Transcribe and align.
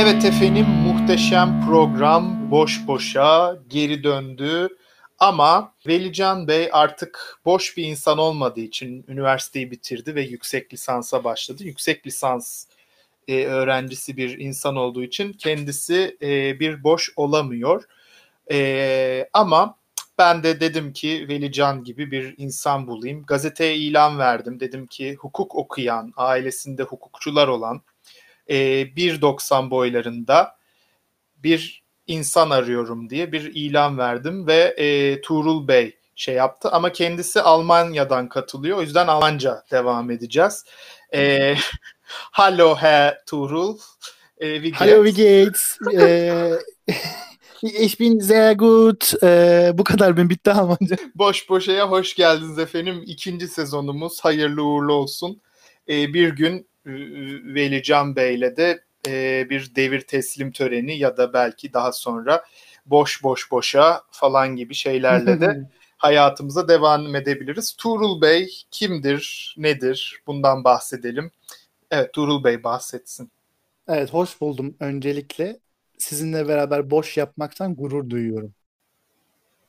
Evet 0.00 0.24
efendim 0.24 0.66
muhteşem 0.66 1.66
program 1.66 2.50
boş 2.50 2.86
boşa 2.86 3.58
geri 3.68 4.04
döndü. 4.04 4.68
Ama 5.18 5.74
Velican 5.86 6.48
Bey 6.48 6.68
artık 6.72 7.38
boş 7.44 7.76
bir 7.76 7.84
insan 7.84 8.18
olmadığı 8.18 8.60
için 8.60 9.04
üniversiteyi 9.08 9.70
bitirdi 9.70 10.14
ve 10.14 10.22
yüksek 10.22 10.72
lisansa 10.72 11.24
başladı. 11.24 11.64
Yüksek 11.64 12.06
lisans 12.06 12.64
e, 13.28 13.44
öğrencisi 13.44 14.16
bir 14.16 14.38
insan 14.38 14.76
olduğu 14.76 15.02
için 15.02 15.32
kendisi 15.32 16.16
e, 16.22 16.60
bir 16.60 16.84
boş 16.84 17.12
olamıyor. 17.16 17.84
E, 18.52 19.28
ama 19.32 19.78
ben 20.18 20.42
de 20.42 20.60
dedim 20.60 20.92
ki 20.92 21.26
Velican 21.28 21.84
gibi 21.84 22.10
bir 22.10 22.34
insan 22.36 22.86
bulayım. 22.86 23.24
Gazeteye 23.26 23.76
ilan 23.76 24.18
verdim. 24.18 24.60
Dedim 24.60 24.86
ki 24.86 25.14
hukuk 25.14 25.54
okuyan, 25.54 26.12
ailesinde 26.16 26.82
hukukçular 26.82 27.48
olan 27.48 27.82
e, 28.48 28.56
1.90 28.82 29.70
boylarında 29.70 30.56
bir 31.36 31.82
insan 32.06 32.50
arıyorum 32.50 33.10
diye 33.10 33.32
bir 33.32 33.54
ilan 33.54 33.98
verdim 33.98 34.46
ve 34.46 34.74
e, 34.78 35.20
Tuğrul 35.20 35.68
Bey 35.68 35.96
şey 36.14 36.34
yaptı 36.34 36.68
ama 36.70 36.92
kendisi 36.92 37.42
Almanya'dan 37.42 38.28
katılıyor. 38.28 38.78
O 38.78 38.82
yüzden 38.82 39.06
Almanca 39.06 39.64
devam 39.70 40.10
edeceğiz. 40.10 40.64
E, 41.14 41.54
Hallo 42.10 42.76
Herr 42.76 43.24
Tuğrul. 43.26 43.78
E, 44.38 44.62
wie 44.62 44.72
Hallo, 44.72 45.04
wie 45.04 45.24
geht's? 45.24 45.78
İch 47.62 48.00
bin 48.00 48.20
sehr 48.20 48.52
gut. 48.52 49.12
Ee, 49.22 49.70
bu 49.74 49.84
kadar 49.84 50.16
ben 50.16 50.30
bitti 50.30 50.50
Almanca. 50.52 50.96
Boş 51.14 51.50
Boşa'ya 51.50 51.90
hoş 51.90 52.14
geldiniz 52.14 52.58
efendim. 52.58 53.02
İkinci 53.06 53.48
sezonumuz 53.48 54.20
hayırlı 54.20 54.62
uğurlu 54.62 54.92
olsun. 54.92 55.40
E, 55.88 56.14
bir 56.14 56.28
gün 56.28 56.58
e, 56.58 56.67
Veli 56.86 57.82
Can 57.82 58.16
Bey'le 58.16 58.56
de 58.56 58.84
e, 59.06 59.46
bir 59.50 59.74
devir 59.74 60.00
teslim 60.00 60.52
töreni 60.52 60.98
ya 60.98 61.16
da 61.16 61.32
belki 61.32 61.72
daha 61.72 61.92
sonra 61.92 62.44
boş 62.86 63.22
boş 63.22 63.50
boşa 63.50 64.02
falan 64.10 64.56
gibi 64.56 64.74
şeylerle 64.74 65.40
de 65.40 65.70
hayatımıza 65.96 66.68
devam 66.68 67.16
edebiliriz. 67.16 67.74
Tuğrul 67.78 68.20
Bey 68.20 68.64
kimdir, 68.70 69.54
nedir? 69.58 70.22
Bundan 70.26 70.64
bahsedelim. 70.64 71.30
Evet 71.90 72.12
Tuğrul 72.12 72.44
Bey 72.44 72.64
bahsetsin. 72.64 73.30
Evet 73.88 74.12
hoş 74.12 74.40
buldum 74.40 74.76
öncelikle. 74.80 75.58
Sizinle 75.98 76.48
beraber 76.48 76.90
boş 76.90 77.16
yapmaktan 77.16 77.74
gurur 77.74 78.10
duyuyorum. 78.10 78.54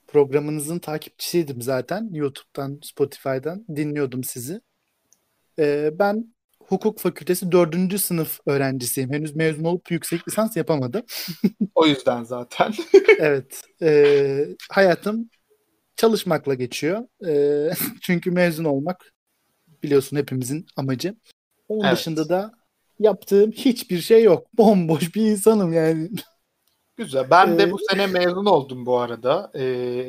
Programınızın 0.08 0.80
takipçisiydim 0.80 1.62
zaten. 1.62 2.10
YouTube'dan, 2.14 2.80
Spotify'dan 2.84 3.66
dinliyordum 3.76 4.24
sizi. 4.24 4.62
Ee, 5.60 5.90
ben 6.00 6.34
hukuk 6.70 7.00
fakültesi 7.00 7.52
dördüncü 7.52 8.00
sınıf 8.00 8.40
öğrencisiyim. 8.46 9.14
Henüz 9.14 9.36
mezun 9.36 9.64
olup 9.64 9.92
yüksek 9.92 10.28
lisans 10.28 10.58
yapamadım. 10.58 11.02
o 11.76 11.86
yüzden 11.86 12.24
zaten. 12.24 12.74
evet. 13.20 13.62
E, 13.82 14.46
hayatım 14.72 15.30
çalışmakla 15.96 16.54
geçiyor. 16.54 17.08
E, 17.28 17.74
çünkü 18.02 18.32
mezun 18.32 18.64
olmak 18.64 19.14
biliyorsun 19.84 20.18
hepimizin 20.18 20.66
amacı. 20.76 21.16
Onun 21.68 21.86
evet. 21.86 21.98
dışında 21.98 22.30
da 22.30 22.52
yaptığım 23.00 23.52
hiçbir 23.52 24.02
şey 24.02 24.24
yok. 24.24 24.48
Bomboş 24.54 25.16
bir 25.16 25.22
insanım 25.22 25.74
yani. 25.74 26.10
Güzel. 26.98 27.30
Ben 27.32 27.60
de 27.60 27.72
bu 27.72 27.78
sene 27.90 28.08
mezun 28.08 28.46
oldum 28.46 28.86
bu 28.86 29.00
arada. 29.00 29.52
Ee, 29.54 29.64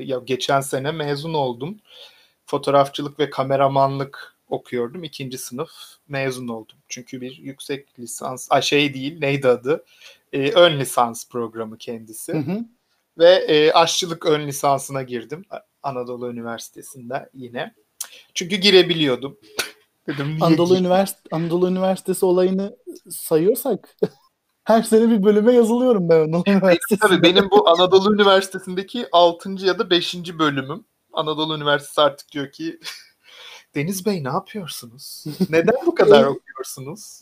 ya 0.04 0.18
geçen 0.24 0.60
sene 0.60 0.92
mezun 0.92 1.34
oldum. 1.34 1.80
Fotoğrafçılık 2.46 3.18
ve 3.18 3.30
kameramanlık 3.30 4.39
okuyordum. 4.52 5.04
ikinci 5.04 5.38
sınıf 5.38 5.70
mezun 6.08 6.48
oldum. 6.48 6.78
Çünkü 6.88 7.20
bir 7.20 7.38
yüksek 7.38 7.98
lisans, 7.98 8.48
a 8.50 8.60
şey 8.60 8.94
değil 8.94 9.18
neydi 9.20 9.48
adı? 9.48 9.84
Ee, 10.32 10.50
ön 10.50 10.80
lisans 10.80 11.28
programı 11.28 11.78
kendisi. 11.78 12.32
Hı 12.32 12.38
hı. 12.38 12.64
Ve 13.18 13.30
e, 13.30 13.72
aşçılık 13.72 14.26
ön 14.26 14.46
lisansına 14.46 15.02
girdim. 15.02 15.44
Anadolu 15.82 16.30
Üniversitesi'nde 16.30 17.30
yine. 17.34 17.74
Çünkü 18.34 18.56
girebiliyordum. 18.56 19.38
Dedim, 20.06 20.36
Anadolu, 20.40 20.76
Üniversite, 20.76 21.20
Anadolu 21.32 21.68
Üniversitesi 21.68 22.26
olayını 22.26 22.76
sayıyorsak 23.10 23.96
her 24.64 24.82
sene 24.82 25.10
bir 25.10 25.22
bölüme 25.22 25.52
yazılıyorum 25.52 26.08
ben 26.08 26.16
Anadolu 26.16 26.42
Üniversitesi'nde. 26.46 27.08
Tabii 27.08 27.22
benim 27.22 27.50
bu 27.50 27.68
Anadolu 27.68 28.14
Üniversitesi'ndeki 28.14 29.06
6. 29.12 29.50
ya 29.50 29.78
da 29.78 29.90
5. 29.90 30.14
bölümüm. 30.38 30.84
Anadolu 31.12 31.56
Üniversitesi 31.56 32.00
artık 32.00 32.32
diyor 32.32 32.52
ki 32.52 32.80
Deniz 33.74 34.06
Bey 34.06 34.24
ne 34.24 34.28
yapıyorsunuz? 34.28 35.24
Neden 35.50 35.86
bu 35.86 35.94
kadar 35.94 36.24
okuyorsunuz? 36.24 37.20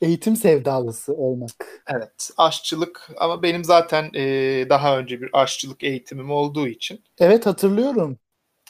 Eğitim 0.00 0.36
sevdalısı 0.36 1.12
olmak. 1.14 1.82
Evet, 1.86 2.30
aşçılık 2.36 3.10
ama 3.18 3.42
benim 3.42 3.64
zaten 3.64 4.10
e, 4.14 4.22
daha 4.68 4.98
önce 4.98 5.20
bir 5.20 5.30
aşçılık 5.32 5.84
eğitimim 5.84 6.30
olduğu 6.30 6.68
için. 6.68 7.04
Evet 7.18 7.46
hatırlıyorum. 7.46 8.18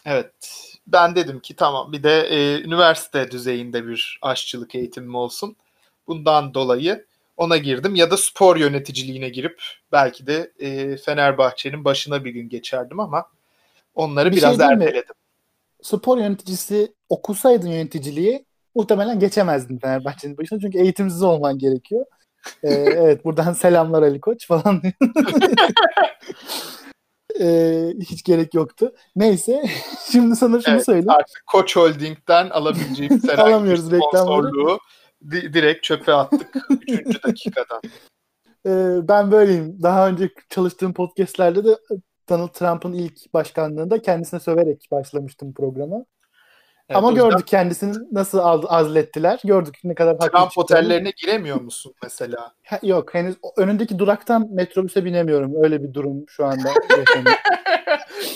Evet, 0.06 0.32
ben 0.86 1.14
dedim 1.14 1.40
ki 1.40 1.56
tamam 1.56 1.92
bir 1.92 2.02
de 2.02 2.20
e, 2.20 2.62
üniversite 2.62 3.30
düzeyinde 3.30 3.86
bir 3.86 4.18
aşçılık 4.22 4.74
eğitimim 4.74 5.14
olsun. 5.14 5.56
Bundan 6.06 6.54
dolayı 6.54 7.06
ona 7.36 7.56
girdim 7.56 7.94
ya 7.94 8.10
da 8.10 8.16
spor 8.16 8.56
yöneticiliğine 8.56 9.28
girip 9.28 9.62
belki 9.92 10.26
de 10.26 10.52
e, 10.58 10.96
Fenerbahçe'nin 10.96 11.84
başına 11.84 12.24
bir 12.24 12.30
gün 12.30 12.48
geçerdim 12.48 13.00
ama 13.00 13.26
onları 13.94 14.30
bir 14.30 14.36
biraz 14.36 14.56
şey 14.56 14.66
erteledim 14.66 15.14
spor 15.82 16.18
yöneticisi 16.18 16.94
okusaydın 17.10 17.68
yöneticiliği 17.68 18.46
muhtemelen 18.74 19.18
geçemezdin 19.18 19.78
Fenerbahçe'nin 19.78 20.38
başına. 20.38 20.60
Çünkü 20.60 20.78
eğitimsiz 20.78 21.22
olman 21.22 21.58
gerekiyor. 21.58 22.06
ee, 22.62 22.70
evet 22.74 23.24
buradan 23.24 23.52
selamlar 23.52 24.02
Ali 24.02 24.20
Koç 24.20 24.46
falan. 24.46 24.82
ee, 27.40 27.88
hiç 28.00 28.24
gerek 28.24 28.54
yoktu. 28.54 28.92
Neyse 29.16 29.62
şimdi 30.12 30.36
sana 30.36 30.60
şunu 30.60 30.74
evet, 30.74 30.84
söyleyeyim. 30.84 31.10
Artık 31.10 31.42
Koç 31.46 31.76
Holding'den 31.76 32.50
herhangi 33.28 33.70
bir 33.70 33.76
sponsorluğu 33.76 34.78
di- 35.30 35.54
direkt 35.54 35.84
çöpe 35.84 36.12
attık 36.12 36.56
3. 36.88 37.24
dakikadan. 37.24 37.80
Ee, 38.66 39.08
ben 39.08 39.30
böyleyim. 39.30 39.82
Daha 39.82 40.08
önce 40.08 40.30
çalıştığım 40.48 40.92
podcastlerde 40.92 41.64
de 41.64 41.78
Donald 42.28 42.48
Trump'ın 42.48 42.92
ilk 42.92 43.34
başkanlığında 43.34 44.02
kendisine 44.02 44.40
söverek 44.40 44.88
başlamıştım 44.90 45.52
programa. 45.52 46.04
Evet, 46.90 46.98
Ama 46.98 47.12
gördük 47.12 47.32
yüzden... 47.32 47.46
kendisini 47.46 47.94
nasıl 48.12 48.38
azlettiler. 48.68 49.40
Gördük 49.44 49.78
ne 49.84 49.94
kadar 49.94 50.16
haklı 50.16 50.38
Trump 50.38 50.58
otellerine 50.58 51.12
giremiyor 51.16 51.60
musun 51.60 51.94
mesela? 52.02 52.52
Ha, 52.66 52.78
yok 52.82 53.14
henüz 53.14 53.36
önündeki 53.56 53.98
duraktan 53.98 54.48
metrobüse 54.50 55.04
binemiyorum. 55.04 55.64
Öyle 55.64 55.82
bir 55.82 55.94
durum 55.94 56.24
şu 56.28 56.44
anda. 56.44 56.68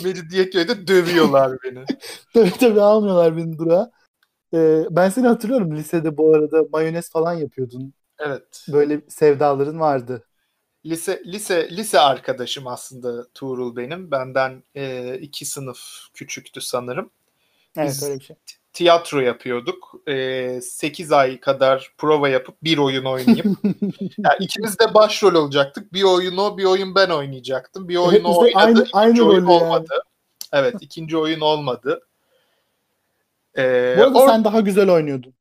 Mecidiyeköy'de 0.04 0.86
dövüyorlar 0.86 1.58
beni. 1.64 1.84
tabii 2.34 2.50
tabii 2.50 2.80
almıyorlar 2.80 3.36
beni 3.36 3.58
durağa. 3.58 3.90
Ee, 4.54 4.82
ben 4.90 5.08
seni 5.08 5.26
hatırlıyorum 5.26 5.76
lisede 5.76 6.16
bu 6.16 6.34
arada 6.34 6.64
mayonez 6.72 7.10
falan 7.10 7.32
yapıyordun. 7.32 7.92
Evet. 8.18 8.66
Böyle 8.72 9.00
sevdaların 9.08 9.80
vardı 9.80 10.24
lise 10.86 11.22
lise 11.26 11.68
lise 11.70 12.00
arkadaşım 12.00 12.66
aslında 12.66 13.28
Tuğrul 13.34 13.76
benim. 13.76 14.10
Benden 14.10 14.62
e, 14.74 15.14
iki 15.18 15.44
sınıf 15.44 15.78
küçüktü 16.14 16.60
sanırım. 16.60 17.10
Evet 17.76 17.90
Biz 17.90 18.02
öyle 18.02 18.20
bir 18.20 18.24
şey. 18.24 18.36
Tiyatro 18.72 19.20
yapıyorduk. 19.20 19.94
E, 20.08 20.60
8 20.60 21.12
ay 21.12 21.40
kadar 21.40 21.92
prova 21.98 22.28
yapıp 22.28 22.62
bir 22.62 22.78
oyun 22.78 23.04
oynayıp 23.04 23.46
yani 24.18 24.36
ikimiz 24.40 24.78
de 24.78 24.94
başrol 24.94 25.34
olacaktık. 25.34 25.92
Bir 25.92 26.02
oyun 26.02 26.36
o, 26.36 26.58
bir 26.58 26.64
oyun 26.64 26.94
ben 26.94 27.08
oynayacaktım. 27.08 27.88
Bir 27.88 27.96
oyun 27.96 28.24
o 28.24 28.38
oynadı, 28.38 28.58
aynı, 28.58 28.86
aynı 28.92 29.22
oyun 29.22 29.44
olmadı. 29.44 29.88
Yani. 29.92 30.02
Evet, 30.52 30.74
ikinci 30.80 31.16
oyun 31.16 31.40
olmadı. 31.40 32.00
Ee, 33.58 33.94
Bu 33.98 34.02
arada 34.02 34.18
or- 34.18 34.26
sen 34.28 34.44
daha 34.44 34.60
güzel 34.60 34.90
oynuyordun. 34.90 35.34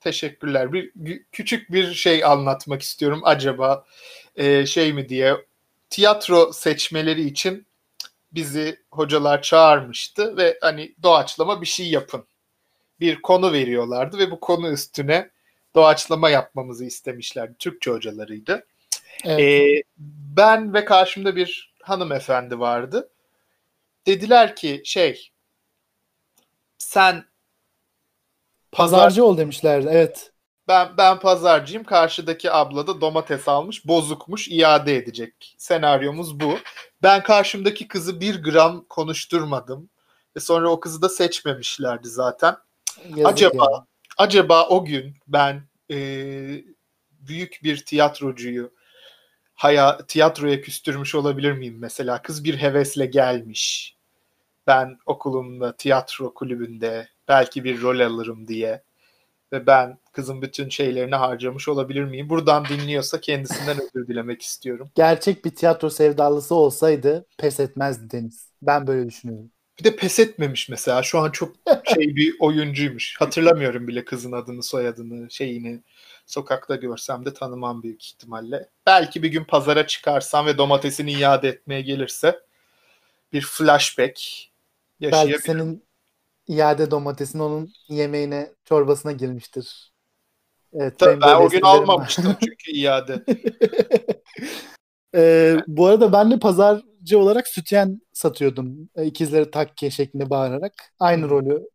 Teşekkürler. 0.00 0.72
Bir, 0.72 0.90
bir 0.94 1.24
küçük 1.32 1.72
bir 1.72 1.94
şey 1.94 2.24
anlatmak 2.24 2.82
istiyorum. 2.82 3.20
Acaba 3.24 3.84
e, 4.36 4.66
şey 4.66 4.92
mi 4.92 5.08
diye 5.08 5.36
tiyatro 5.90 6.52
seçmeleri 6.52 7.22
için 7.22 7.66
bizi 8.32 8.80
hocalar 8.90 9.42
çağırmıştı 9.42 10.36
ve 10.36 10.58
hani 10.60 10.94
doğaçlama 11.02 11.60
bir 11.60 11.66
şey 11.66 11.90
yapın. 11.90 12.24
Bir 13.00 13.22
konu 13.22 13.52
veriyorlardı 13.52 14.18
ve 14.18 14.30
bu 14.30 14.40
konu 14.40 14.70
üstüne 14.72 15.30
doğaçlama 15.74 16.30
yapmamızı 16.30 16.84
istemişlerdi. 16.84 17.54
Türkçe 17.58 17.90
hocalarıydı. 17.90 18.66
Evet. 19.24 19.40
Ee, 19.40 19.82
ben 20.36 20.74
ve 20.74 20.84
karşımda 20.84 21.36
bir 21.36 21.74
hanımefendi 21.82 22.58
vardı. 22.60 23.10
Dediler 24.06 24.56
ki 24.56 24.82
şey 24.84 25.30
sen 26.78 27.24
pazarcı 28.72 29.24
ol 29.24 29.38
demişlerdi. 29.38 29.88
Evet 29.90 30.29
ben 30.70 30.88
ben 30.96 31.18
pazarcıyım. 31.18 31.84
Karşıdaki 31.84 32.52
abla 32.52 32.86
da 32.86 33.00
domates 33.00 33.48
almış, 33.48 33.86
bozukmuş, 33.86 34.48
iade 34.48 34.96
edecek. 34.96 35.54
Senaryomuz 35.58 36.40
bu. 36.40 36.58
Ben 37.02 37.22
karşımdaki 37.22 37.88
kızı 37.88 38.20
bir 38.20 38.42
gram 38.42 38.84
konuşturmadım. 38.88 39.90
Ve 40.36 40.40
sonra 40.40 40.70
o 40.70 40.80
kızı 40.80 41.02
da 41.02 41.08
seçmemişlerdi 41.08 42.08
zaten. 42.08 42.56
Yazık 43.08 43.26
acaba 43.26 43.64
ya. 43.72 43.86
acaba 44.18 44.68
o 44.68 44.84
gün 44.84 45.16
ben 45.28 45.62
e, 45.90 45.96
büyük 47.10 47.60
bir 47.62 47.84
tiyatrocuyu 47.84 48.72
haya, 49.54 49.98
tiyatroya 50.08 50.60
küstürmüş 50.60 51.14
olabilir 51.14 51.52
miyim 51.52 51.76
mesela? 51.78 52.22
Kız 52.22 52.44
bir 52.44 52.56
hevesle 52.56 53.06
gelmiş. 53.06 53.96
Ben 54.66 54.98
okulumda 55.06 55.76
tiyatro 55.76 56.34
kulübünde 56.34 57.08
belki 57.28 57.64
bir 57.64 57.82
rol 57.82 58.00
alırım 58.00 58.48
diye 58.48 58.82
ve 59.52 59.66
ben 59.66 59.98
kızın 60.12 60.42
bütün 60.42 60.68
şeylerini 60.68 61.14
harcamış 61.14 61.68
olabilir 61.68 62.04
miyim? 62.04 62.28
Buradan 62.28 62.64
dinliyorsa 62.64 63.20
kendisinden 63.20 63.76
özür 63.94 64.08
dilemek 64.08 64.42
istiyorum. 64.42 64.90
Gerçek 64.94 65.44
bir 65.44 65.50
tiyatro 65.50 65.90
sevdalısı 65.90 66.54
olsaydı 66.54 67.26
pes 67.38 67.60
etmezdi 67.60 68.10
Deniz. 68.10 68.50
Ben 68.62 68.86
böyle 68.86 69.08
düşünüyorum. 69.08 69.50
Bir 69.78 69.84
de 69.84 69.96
pes 69.96 70.18
etmemiş 70.18 70.68
mesela. 70.68 71.02
Şu 71.02 71.18
an 71.18 71.30
çok 71.30 71.56
şey 71.94 72.16
bir 72.16 72.34
oyuncuymuş. 72.40 73.16
Hatırlamıyorum 73.18 73.88
bile 73.88 74.04
kızın 74.04 74.32
adını, 74.32 74.62
soyadını, 74.62 75.30
şeyini. 75.30 75.80
Sokakta 76.26 76.76
görsem 76.76 77.24
de 77.24 77.34
tanımam 77.34 77.82
büyük 77.82 78.06
ihtimalle. 78.06 78.68
Belki 78.86 79.22
bir 79.22 79.28
gün 79.28 79.44
pazara 79.44 79.86
çıkarsam 79.86 80.46
ve 80.46 80.58
domatesini 80.58 81.12
iade 81.12 81.48
etmeye 81.48 81.80
gelirse 81.80 82.40
bir 83.32 83.40
flashback 83.40 84.20
yaşayabilirim. 85.00 85.32
Belki 85.32 85.42
senin 85.42 85.82
iade 86.50 86.90
domatesin 86.90 87.38
onun 87.38 87.72
yemeğine, 87.88 88.50
çorbasına 88.64 89.12
girmiştir. 89.12 89.92
Evet, 90.72 90.98
Tabii 90.98 91.20
ben 91.20 91.36
o 91.36 91.48
gün 91.48 91.62
almamıştım 91.62 92.36
çünkü 92.44 92.72
iade. 92.72 93.24
ee, 95.14 95.56
bu 95.66 95.86
arada 95.86 96.12
ben 96.12 96.30
de 96.30 96.38
pazarcı 96.38 97.18
olarak 97.18 97.48
sütyen 97.48 98.00
satıyordum. 98.12 98.88
İkizleri 99.02 99.50
takke 99.50 99.90
şeklinde 99.90 100.30
bağırarak. 100.30 100.72
Aynı 100.98 101.28
rolü 101.30 101.68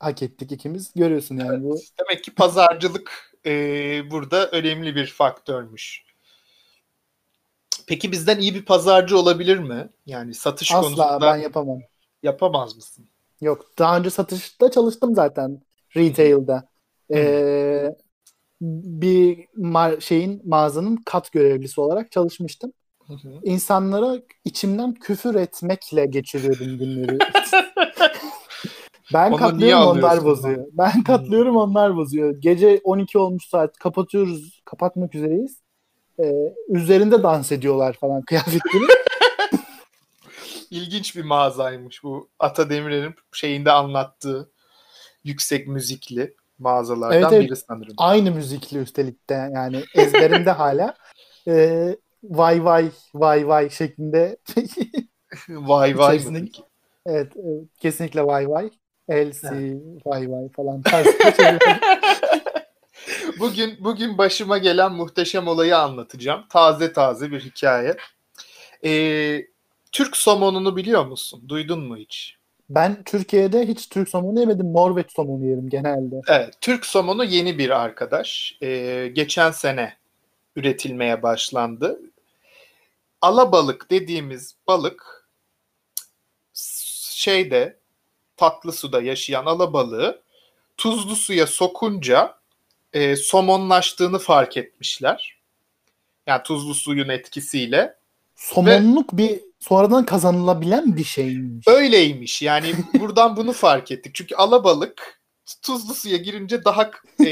hak 0.00 0.22
ettik 0.22 0.52
ikimiz. 0.52 0.92
Görüyorsun 0.94 1.36
yani 1.36 1.50
evet, 1.50 1.62
bu. 1.62 1.78
Demek 2.00 2.24
ki 2.24 2.34
pazarcılık 2.34 3.32
e, 3.46 3.50
burada 4.10 4.50
önemli 4.50 4.96
bir 4.96 5.06
faktörmüş. 5.06 6.04
Peki 7.86 8.12
bizden 8.12 8.38
iyi 8.38 8.54
bir 8.54 8.64
pazarcı 8.64 9.18
olabilir 9.18 9.58
mi? 9.58 9.88
Yani 10.06 10.34
satış 10.34 10.72
Asla 10.72 10.80
konusunda. 10.80 11.10
Asla 11.10 11.26
ben 11.26 11.36
yapamam. 11.36 11.78
Yapamaz 12.22 12.76
mısın? 12.76 13.08
Yok. 13.40 13.66
Daha 13.78 13.98
önce 13.98 14.10
satışta 14.10 14.70
çalıştım 14.70 15.14
zaten. 15.14 15.60
Retail'da. 15.96 16.68
Ee, 17.14 17.94
bir 18.60 19.46
ma- 19.56 20.00
şeyin 20.00 20.42
mağazanın 20.44 20.96
kat 20.96 21.32
görevlisi 21.32 21.80
olarak 21.80 22.12
çalışmıştım. 22.12 22.72
Hı 23.06 23.12
hı. 23.12 23.28
İnsanlara 23.42 24.18
içimden 24.44 24.94
küfür 24.94 25.34
etmekle 25.34 26.06
geçiriyordum 26.06 26.78
günleri. 26.78 27.18
ben 29.14 29.32
Onu 29.32 29.36
katlıyorum 29.36 29.86
onlar 29.86 30.24
bozuyor. 30.24 30.66
Ben 30.72 31.02
katlıyorum 31.02 31.56
onlar 31.56 31.96
bozuyor. 31.96 32.36
Gece 32.40 32.80
12 32.84 33.18
olmuş 33.18 33.48
saat 33.48 33.78
kapatıyoruz. 33.78 34.60
Kapatmak 34.64 35.14
üzereyiz. 35.14 35.58
Ee, 36.20 36.54
üzerinde 36.68 37.22
dans 37.22 37.52
ediyorlar 37.52 37.92
falan 37.92 38.22
kıyafetleri. 38.22 38.84
İlginç 40.70 41.16
bir 41.16 41.24
mağazaymış 41.24 42.02
bu 42.02 42.28
Ata 42.38 42.70
Demirer'in 42.70 43.14
şeyinde 43.32 43.72
anlattığı 43.72 44.50
yüksek 45.24 45.68
müzikli 45.68 46.34
mağazalardan 46.58 47.18
evet, 47.18 47.32
evet. 47.32 47.48
biri 47.48 47.56
sanırım. 47.56 47.94
Aynı 47.96 48.30
müzikli 48.30 48.78
üstelik 48.78 49.30
de 49.30 49.50
yani 49.54 49.84
ezberimde 49.94 50.50
hala. 50.60 50.94
Ee, 51.48 51.96
vay 52.24 52.64
vay 52.64 52.90
vay 53.14 53.48
vay 53.48 53.70
şeklinde. 53.70 54.36
vay 55.48 55.98
vay? 55.98 56.20
Evet, 57.06 57.32
evet 57.36 57.64
kesinlikle 57.80 58.26
vay 58.26 58.48
vay. 58.48 58.70
Elsi 59.08 59.46
evet. 59.46 60.06
vay 60.06 60.30
vay 60.30 60.48
falan 60.48 60.82
bugün 63.38 63.76
bugün 63.80 64.18
başıma 64.18 64.58
gelen 64.58 64.92
muhteşem 64.92 65.48
olayı 65.48 65.78
anlatacağım. 65.78 66.44
Taze 66.50 66.92
taze 66.92 67.30
bir 67.30 67.40
hikaye. 67.40 67.96
Ee, 68.84 69.42
Türk 69.92 70.16
somonunu 70.16 70.76
biliyor 70.76 71.06
musun? 71.06 71.44
Duydun 71.48 71.80
mu 71.80 71.96
hiç? 71.96 72.38
Ben 72.70 73.02
Türkiye'de 73.02 73.68
hiç 73.68 73.88
Türk 73.88 74.08
somonu 74.08 74.40
yemedim. 74.40 74.72
Norveç 74.72 75.12
somonu 75.12 75.44
yerim 75.46 75.68
genelde. 75.68 76.20
Evet, 76.28 76.54
Türk 76.60 76.86
somonu 76.86 77.24
yeni 77.24 77.58
bir 77.58 77.70
arkadaş. 77.70 78.58
Ee, 78.62 79.10
geçen 79.14 79.50
sene 79.50 79.96
üretilmeye 80.56 81.22
başlandı. 81.22 82.00
Alabalık 83.20 83.90
dediğimiz 83.90 84.54
balık 84.66 85.28
şeyde 87.14 87.76
tatlı 88.36 88.72
suda 88.72 89.02
yaşayan 89.02 89.46
alabalığı 89.46 90.22
tuzlu 90.76 91.16
suya 91.16 91.46
sokunca 91.46 92.38
e, 92.92 93.16
somonlaştığını 93.16 94.18
fark 94.18 94.56
etmişler. 94.56 95.38
Yani 96.26 96.42
tuzlu 96.42 96.74
suyun 96.74 97.08
etkisiyle. 97.08 97.94
Somonluk 98.36 99.12
Ve, 99.12 99.18
bir 99.18 99.40
sonradan 99.60 100.06
kazanılabilen 100.06 100.96
bir 100.96 101.04
şeymiş. 101.04 101.68
Öyleymiş. 101.68 102.42
Yani 102.42 102.74
buradan 103.00 103.36
bunu 103.36 103.52
fark 103.52 103.90
ettik. 103.92 104.14
Çünkü 104.14 104.34
alabalık 104.34 105.20
tuzlu 105.62 105.94
suya 105.94 106.16
girince 106.16 106.64
daha 106.64 106.90
e, 107.26 107.30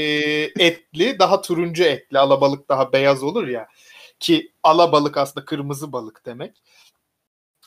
etli, 0.59 1.19
daha 1.19 1.41
turuncu 1.41 1.83
etli. 1.83 2.19
Alabalık 2.19 2.69
daha 2.69 2.93
beyaz 2.93 3.23
olur 3.23 3.47
ya. 3.47 3.67
Ki 4.19 4.51
alabalık 4.63 5.17
aslında 5.17 5.45
kırmızı 5.45 5.91
balık 5.91 6.25
demek. 6.25 6.61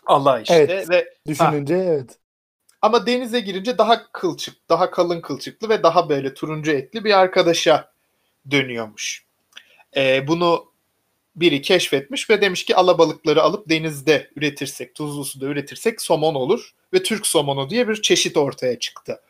Ala 0.06 0.40
işte. 0.40 0.54
Evet, 0.54 0.90
ve 0.90 1.14
düşününce 1.26 1.76
ha. 1.76 1.82
evet. 1.82 2.18
Ama 2.82 3.06
denize 3.06 3.40
girince 3.40 3.78
daha 3.78 4.12
kılçık, 4.12 4.68
daha 4.68 4.90
kalın 4.90 5.20
kılçıklı 5.20 5.68
ve 5.68 5.82
daha 5.82 6.08
böyle 6.08 6.34
turuncu 6.34 6.70
etli 6.70 7.04
bir 7.04 7.18
arkadaşa 7.18 7.92
dönüyormuş. 8.50 9.26
Ee, 9.96 10.28
bunu 10.28 10.69
biri 11.36 11.62
keşfetmiş 11.62 12.30
ve 12.30 12.40
demiş 12.40 12.64
ki 12.64 12.76
alabalıkları 12.76 13.42
alıp 13.42 13.68
denizde 13.68 14.30
üretirsek, 14.36 14.94
tuzlu 14.94 15.24
suda 15.24 15.46
üretirsek 15.46 16.02
somon 16.02 16.34
olur 16.34 16.74
ve 16.92 17.02
Türk 17.02 17.26
somonu 17.26 17.70
diye 17.70 17.88
bir 17.88 18.02
çeşit 18.02 18.36
ortaya 18.36 18.78
çıktı. 18.78 19.20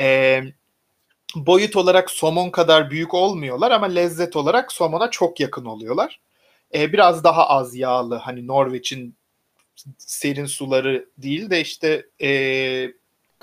Ee, 0.00 0.42
boyut 1.36 1.76
olarak 1.76 2.10
somon 2.10 2.50
kadar 2.50 2.90
büyük 2.90 3.14
olmuyorlar 3.14 3.70
ama 3.70 3.86
lezzet 3.86 4.36
olarak 4.36 4.72
somona 4.72 5.10
çok 5.10 5.40
yakın 5.40 5.64
oluyorlar. 5.64 6.20
Ee, 6.74 6.92
biraz 6.92 7.24
daha 7.24 7.48
az 7.48 7.76
yağlı 7.76 8.14
hani 8.14 8.46
Norveç'in 8.46 9.16
serin 9.98 10.46
suları 10.46 11.08
değil 11.18 11.50
de 11.50 11.60
işte 11.60 12.06
e, 12.22 12.28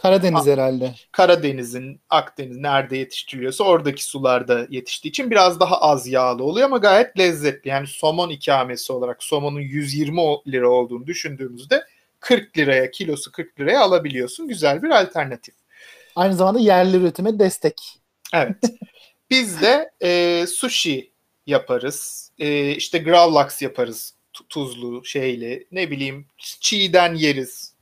Karadeniz 0.02 0.48
A- 0.48 0.52
herhalde. 0.52 0.94
Karadeniz'in, 1.12 2.02
Akdeniz 2.10 2.58
nerede 2.58 2.98
yetiştiriliyorsa 2.98 3.64
oradaki 3.64 4.06
sularda 4.06 4.68
yetiştiği 4.70 5.10
için 5.10 5.32
biraz 5.32 5.60
daha 5.60 5.82
az 5.82 6.08
yağlı 6.08 6.44
oluyor 6.44 6.66
ama 6.66 6.78
gayet 6.78 7.20
lezzetli. 7.20 7.70
Yani 7.70 7.88
somon 7.88 8.30
ikamesi 8.30 8.94
olarak 8.94 9.24
somonun 9.24 9.60
120 9.60 10.22
lira 10.48 10.70
olduğunu 10.70 11.08
düşündüğümüzde 11.08 11.84
40 12.20 12.58
liraya, 12.58 12.92
kilosu 12.92 13.32
40 13.32 13.60
liraya 13.60 13.82
alabiliyorsun. 13.82 14.48
Güzel 14.48 14.84
bir 14.84 14.90
alternatif. 14.90 15.56
Aynı 16.16 16.36
zamanda 16.36 16.60
yerli 16.60 16.98
üretime 16.98 17.40
destek. 17.40 18.00
Evet. 18.34 18.58
Biz 19.30 19.62
de 19.62 19.92
e, 20.02 20.46
sushi 20.48 21.12
yaparız. 21.48 22.32
E, 22.40 22.72
işte 22.72 22.98
gravlax 22.98 23.62
yaparız 23.62 24.14
tuzlu 24.50 25.06
şeyli. 25.06 25.68
Ne 25.72 25.92
bileyim 25.92 26.28
çiğden 26.38 27.16
yeriz 27.16 27.74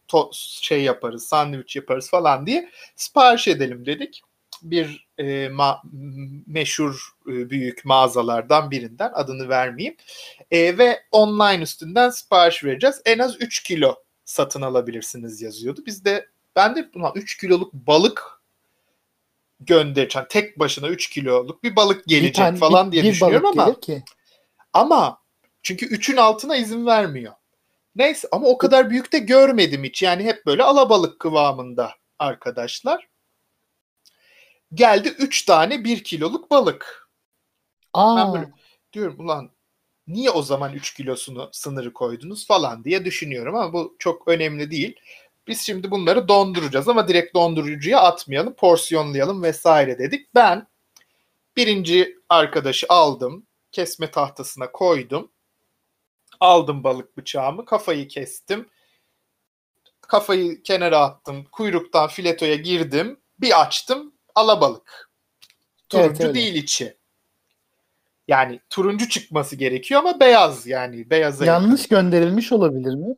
şey 0.42 0.84
yaparız, 0.84 1.26
sandviç 1.26 1.76
yaparız 1.76 2.10
falan 2.10 2.48
diye 2.48 2.70
sipariş 2.96 3.48
edelim 3.48 3.86
dedik. 3.86 4.22
Bir 4.62 5.08
e, 5.18 5.24
ma- 5.48 5.80
meşhur 6.48 7.10
e, 7.28 7.50
büyük 7.50 7.86
mağazalardan 7.86 8.72
birinden 8.72 9.12
adını 9.14 9.50
vermeyeyim. 9.50 9.98
E, 10.52 10.78
ve 10.78 11.04
online 11.12 11.64
üstünden 11.64 12.10
sipariş 12.10 12.64
vereceğiz. 12.64 13.02
En 13.06 13.20
az 13.20 13.42
3 13.42 13.64
kilo 13.64 13.96
satın 14.26 14.62
alabilirsiniz 14.62 15.42
yazıyordu. 15.42 15.84
Biz 15.86 16.06
de 16.06 16.28
ben 16.56 16.76
de 16.76 16.94
buna 16.94 17.12
3 17.16 17.38
kiloluk 17.38 17.74
balık 17.74 18.42
göndereceğim. 19.60 20.28
Tek 20.30 20.60
başına 20.60 20.88
3 20.88 21.10
kiloluk 21.10 21.64
bir 21.64 21.76
balık 21.76 22.06
gelecek 22.06 22.30
bir 22.30 22.38
tane, 22.38 22.58
falan 22.58 22.92
diye 22.92 23.04
bir, 23.04 23.08
bir 23.08 23.14
düşünüyorum 23.14 23.46
ama 23.46 23.80
ki. 23.80 24.04
ama 24.74 25.22
çünkü 25.64 25.86
3'ün 25.86 26.18
altına 26.18 26.56
izin 26.56 26.86
vermiyor. 26.86 27.34
Neyse 27.98 28.28
ama 28.32 28.48
o 28.48 28.58
kadar 28.58 28.90
büyük 28.90 29.14
de 29.14 29.20
görmedim 29.20 29.84
hiç. 29.84 30.04
Yani 30.04 30.24
hep 30.24 30.46
böyle 30.46 30.64
alabalık 30.64 31.20
kıvamında 31.20 31.92
arkadaşlar. 32.20 33.08
Geldi 34.74 35.10
3 35.20 35.46
tane 35.46 35.84
1 35.84 36.04
kiloluk 36.04 36.52
balık. 36.52 37.10
Aa. 37.94 38.18
Ben 38.18 38.34
böyle 38.34 38.54
diyorum 38.94 39.20
ulan 39.20 39.52
niye 40.08 40.30
o 40.30 40.42
zaman 40.42 40.74
3 40.74 40.94
kilosunu 40.94 41.50
sınırı 41.52 41.94
koydunuz 41.94 42.48
falan 42.48 42.84
diye 42.84 43.06
düşünüyorum 43.06 43.56
ama 43.56 43.74
bu 43.74 43.96
çok 44.00 44.28
önemli 44.28 44.72
değil. 44.72 44.96
Biz 45.48 45.62
şimdi 45.62 45.92
bunları 45.92 46.28
donduracağız 46.28 46.90
ama 46.90 47.08
direkt 47.08 47.36
dondurucuya 47.36 48.00
atmayalım, 48.00 48.54
porsiyonlayalım 48.54 49.44
vesaire 49.44 50.00
dedik. 50.00 50.36
Ben 50.36 50.68
birinci 51.58 52.18
arkadaşı 52.30 52.86
aldım, 52.90 53.48
kesme 53.72 54.12
tahtasına 54.12 54.72
koydum. 54.72 55.32
Aldım 56.40 56.84
balık 56.84 57.18
bıçağımı, 57.18 57.66
kafayı 57.66 58.08
kestim. 58.08 58.70
Kafayı 60.02 60.64
kenara 60.64 61.00
attım. 61.00 61.46
Kuyruktan 61.52 62.08
filetoya 62.08 62.56
girdim. 62.56 63.20
Bir 63.40 63.62
açtım. 63.62 64.14
Alabalık. 64.36 65.10
Turuncu 65.90 66.24
evet, 66.24 66.36
değil 66.36 66.56
içi. 66.56 66.98
Yani 68.28 68.60
turuncu 68.70 69.10
çıkması 69.10 69.56
gerekiyor 69.56 70.00
ama 70.02 70.20
beyaz 70.20 70.68
yani 70.68 71.10
beyaza 71.10 71.46
Yanlış 71.46 71.82
yakın. 71.82 71.98
gönderilmiş 71.98 72.52
olabilir 72.52 72.96
mi? 72.96 73.16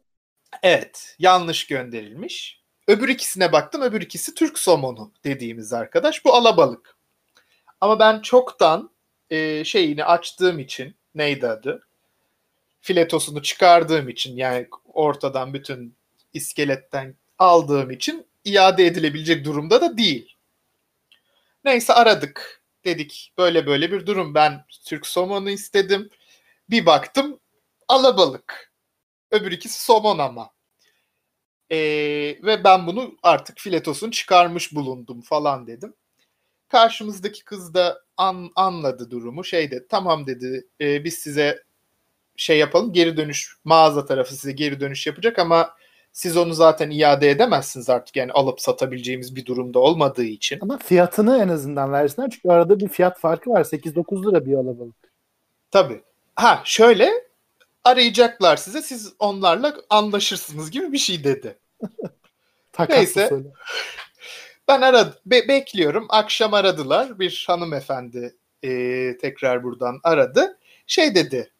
Evet, 0.63 1.15
yanlış 1.19 1.67
gönderilmiş. 1.67 2.63
Öbür 2.87 3.09
ikisine 3.09 3.51
baktım. 3.51 3.81
Öbür 3.81 4.01
ikisi 4.01 4.33
Türk 4.33 4.59
somonu 4.59 5.11
dediğimiz 5.23 5.73
arkadaş. 5.73 6.25
Bu 6.25 6.33
alabalık. 6.33 6.97
Ama 7.81 7.99
ben 7.99 8.19
çoktan 8.21 8.89
e, 9.29 9.63
şeyini 9.63 10.05
açtığım 10.05 10.59
için 10.59 10.95
neydi 11.15 11.47
adı? 11.47 11.87
Filetosunu 12.81 13.41
çıkardığım 13.41 14.09
için 14.09 14.37
yani 14.37 14.67
ortadan 14.85 15.53
bütün 15.53 15.97
iskeletten 16.33 17.15
aldığım 17.39 17.91
için 17.91 18.27
iade 18.45 18.85
edilebilecek 18.85 19.45
durumda 19.45 19.81
da 19.81 19.97
değil. 19.97 20.35
Neyse 21.65 21.93
aradık. 21.93 22.63
Dedik 22.85 23.33
böyle 23.37 23.65
böyle 23.67 23.91
bir 23.91 24.05
durum. 24.05 24.35
Ben 24.35 24.65
Türk 24.85 25.07
somonu 25.07 25.49
istedim. 25.49 26.09
Bir 26.69 26.85
baktım 26.85 27.39
alabalık. 27.87 28.73
Öbür 29.31 29.51
ikisi 29.51 29.83
somon 29.83 30.19
ama. 30.19 30.51
Ee, 31.71 31.77
ve 32.43 32.63
ben 32.63 32.87
bunu 32.87 33.17
artık 33.23 33.59
filetosunu 33.59 34.11
çıkarmış 34.11 34.75
bulundum 34.75 35.21
falan 35.21 35.67
dedim. 35.67 35.93
Karşımızdaki 36.67 37.45
kız 37.45 37.73
da 37.73 38.03
an, 38.17 38.51
anladı 38.55 39.11
durumu. 39.11 39.43
Şey 39.43 39.71
dedi 39.71 39.85
tamam 39.89 40.27
dedi 40.27 40.67
e, 40.81 41.03
biz 41.03 41.13
size 41.13 41.63
şey 42.39 42.57
yapalım 42.57 42.93
geri 42.93 43.17
dönüş 43.17 43.57
mağaza 43.63 44.05
tarafı 44.05 44.35
size 44.35 44.51
geri 44.51 44.79
dönüş 44.79 45.07
yapacak 45.07 45.39
ama 45.39 45.73
siz 46.11 46.37
onu 46.37 46.53
zaten 46.53 46.89
iade 46.89 47.29
edemezsiniz 47.29 47.89
artık 47.89 48.15
yani 48.15 48.31
alıp 48.31 48.61
satabileceğimiz 48.61 49.35
bir 49.35 49.45
durumda 49.45 49.79
olmadığı 49.79 50.23
için. 50.23 50.59
Ama 50.61 50.77
fiyatını 50.77 51.43
en 51.43 51.47
azından 51.47 51.91
versinler 51.91 52.29
çünkü 52.29 52.49
arada 52.49 52.79
bir 52.79 52.87
fiyat 52.87 53.19
farkı 53.19 53.49
var 53.49 53.63
8-9 53.63 54.31
lira 54.31 54.45
bir 54.45 54.53
alabalık. 54.53 54.95
Tabii. 55.71 56.01
Ha 56.35 56.61
şöyle 56.65 57.11
arayacaklar 57.83 58.57
size 58.57 58.81
siz 58.81 59.13
onlarla 59.19 59.75
anlaşırsınız 59.89 60.71
gibi 60.71 60.91
bir 60.91 60.97
şey 60.97 61.23
dedi. 61.23 61.57
Neyse. 62.89 63.27
Söyle. 63.29 63.47
Ben 64.67 64.81
aradım. 64.81 65.13
Be- 65.25 65.47
bekliyorum. 65.47 66.05
Akşam 66.09 66.53
aradılar. 66.53 67.19
Bir 67.19 67.43
hanımefendi 67.47 68.35
e, 68.63 68.69
tekrar 69.21 69.63
buradan 69.63 69.99
aradı. 70.03 70.57
Şey 70.87 71.15
dedi. 71.15 71.51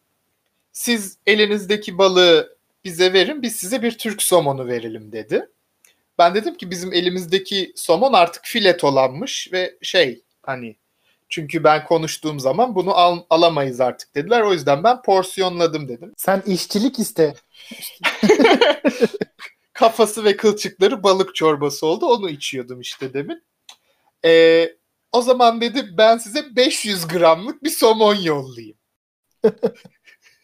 Siz 0.72 1.18
elinizdeki 1.26 1.98
balığı 1.98 2.56
bize 2.84 3.12
verin. 3.12 3.42
Biz 3.42 3.56
size 3.56 3.82
bir 3.82 3.98
Türk 3.98 4.22
somonu 4.22 4.66
verelim 4.66 5.12
dedi. 5.12 5.48
Ben 6.18 6.34
dedim 6.34 6.54
ki 6.54 6.70
bizim 6.70 6.92
elimizdeki 6.92 7.72
somon 7.76 8.12
artık 8.12 8.44
filetolanmış 8.44 9.52
ve 9.52 9.78
şey 9.82 10.22
hani 10.42 10.76
çünkü 11.28 11.64
ben 11.64 11.84
konuştuğum 11.84 12.40
zaman 12.40 12.74
bunu 12.74 12.94
al, 12.94 13.22
alamayız 13.30 13.80
artık 13.80 14.14
dediler. 14.14 14.40
O 14.40 14.52
yüzden 14.52 14.84
ben 14.84 15.02
porsiyonladım 15.02 15.88
dedim. 15.88 16.14
Sen 16.16 16.42
işçilik 16.46 16.98
iste. 16.98 17.34
kafası 19.72 20.24
ve 20.24 20.36
kılçıkları 20.36 21.02
balık 21.02 21.34
çorbası 21.34 21.86
oldu. 21.86 22.06
Onu 22.06 22.30
içiyordum 22.30 22.80
işte 22.80 23.14
demin. 23.14 23.42
Ee, 24.24 24.72
o 25.12 25.22
zaman 25.22 25.60
dedi 25.60 25.88
ben 25.98 26.18
size 26.18 26.56
500 26.56 27.08
gramlık 27.08 27.64
bir 27.64 27.70
somon 27.70 28.14
yollayayım. 28.14 28.76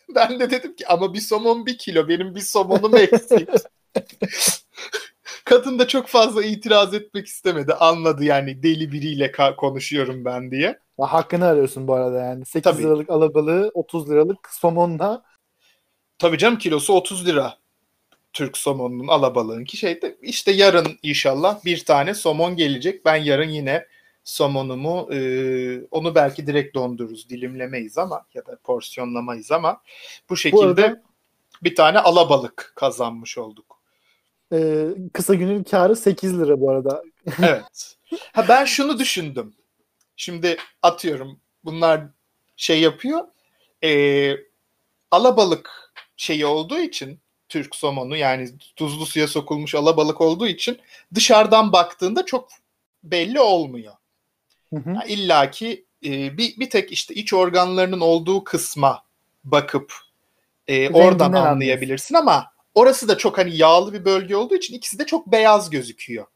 ben 0.14 0.40
de 0.40 0.50
dedim 0.50 0.76
ki 0.76 0.86
ama 0.88 1.14
bir 1.14 1.20
somon 1.20 1.66
bir 1.66 1.78
kilo. 1.78 2.08
Benim 2.08 2.34
bir 2.34 2.40
somonum 2.40 2.96
eksik. 2.96 3.48
Kadın 5.44 5.78
da 5.78 5.88
çok 5.88 6.06
fazla 6.06 6.44
itiraz 6.44 6.94
etmek 6.94 7.26
istemedi. 7.26 7.74
Anladı 7.74 8.24
yani 8.24 8.62
deli 8.62 8.92
biriyle 8.92 9.32
konuşuyorum 9.56 10.24
ben 10.24 10.50
diye. 10.50 10.78
Ya, 10.98 11.06
hakkını 11.06 11.46
arıyorsun 11.46 11.88
bu 11.88 11.94
arada 11.94 12.18
yani. 12.18 12.44
8 12.44 12.62
Tabii. 12.62 12.82
liralık 12.82 13.10
alabalığı 13.10 13.70
30 13.74 14.10
liralık 14.10 14.48
somonla. 14.50 15.22
Tabii 16.18 16.38
canım 16.38 16.58
kilosu 16.58 16.92
30 16.92 17.26
lira. 17.26 17.58
Türk 18.32 18.56
somonunun 18.56 19.08
alabalığın 19.08 19.64
ki 19.64 19.76
şeyde 19.76 20.16
işte 20.22 20.52
yarın 20.52 20.98
inşallah 21.02 21.64
bir 21.64 21.84
tane 21.84 22.14
somon 22.14 22.56
gelecek. 22.56 23.04
Ben 23.04 23.16
yarın 23.16 23.48
yine 23.48 23.86
somonumu 24.26 25.08
e, 25.12 25.18
onu 25.90 26.14
belki 26.14 26.46
direkt 26.46 26.74
dondururuz 26.74 27.30
dilimlemeyiz 27.30 27.98
ama 27.98 28.26
ya 28.34 28.46
da 28.46 28.58
porsiyonlamayız 28.64 29.52
ama 29.52 29.82
bu 30.30 30.36
şekilde 30.36 30.62
bu 30.62 30.62
arada, 30.62 31.02
bir 31.62 31.74
tane 31.74 31.98
alabalık 31.98 32.72
kazanmış 32.76 33.38
olduk. 33.38 33.80
E, 34.52 34.88
kısa 35.12 35.34
günün 35.34 35.62
karı 35.62 35.96
8 35.96 36.40
lira 36.40 36.60
bu 36.60 36.70
arada. 36.70 37.02
evet. 37.42 37.96
Ha 38.32 38.48
ben 38.48 38.64
şunu 38.64 38.98
düşündüm. 38.98 39.54
Şimdi 40.16 40.56
atıyorum 40.82 41.40
bunlar 41.64 42.02
şey 42.56 42.80
yapıyor. 42.80 43.24
E, 43.84 44.32
alabalık 45.10 45.92
şeyi 46.16 46.46
olduğu 46.46 46.78
için 46.78 47.20
Türk 47.48 47.76
somonu 47.76 48.16
yani 48.16 48.50
tuzlu 48.76 49.06
suya 49.06 49.28
sokulmuş 49.28 49.74
alabalık 49.74 50.20
olduğu 50.20 50.46
için 50.46 50.78
dışarıdan 51.14 51.72
baktığında 51.72 52.24
çok 52.26 52.48
belli 53.04 53.40
olmuyor. 53.40 53.92
Hı 54.74 54.80
hı. 54.80 54.88
Yani 54.88 55.12
İlla 55.12 55.50
ki 55.50 55.84
e, 56.04 56.38
bir, 56.38 56.60
bir 56.60 56.70
tek 56.70 56.92
işte 56.92 57.14
iç 57.14 57.32
organlarının 57.32 58.00
olduğu 58.00 58.44
kısma 58.44 59.02
bakıp 59.44 59.92
e, 60.68 60.90
oradan 60.90 61.32
anlayabilirsin 61.32 62.14
ama 62.14 62.46
orası 62.74 63.08
da 63.08 63.18
çok 63.18 63.38
hani 63.38 63.56
yağlı 63.56 63.92
bir 63.92 64.04
bölge 64.04 64.36
olduğu 64.36 64.54
için 64.54 64.74
ikisi 64.74 64.98
de 64.98 65.06
çok 65.06 65.26
beyaz 65.26 65.70
gözüküyor. 65.70 66.26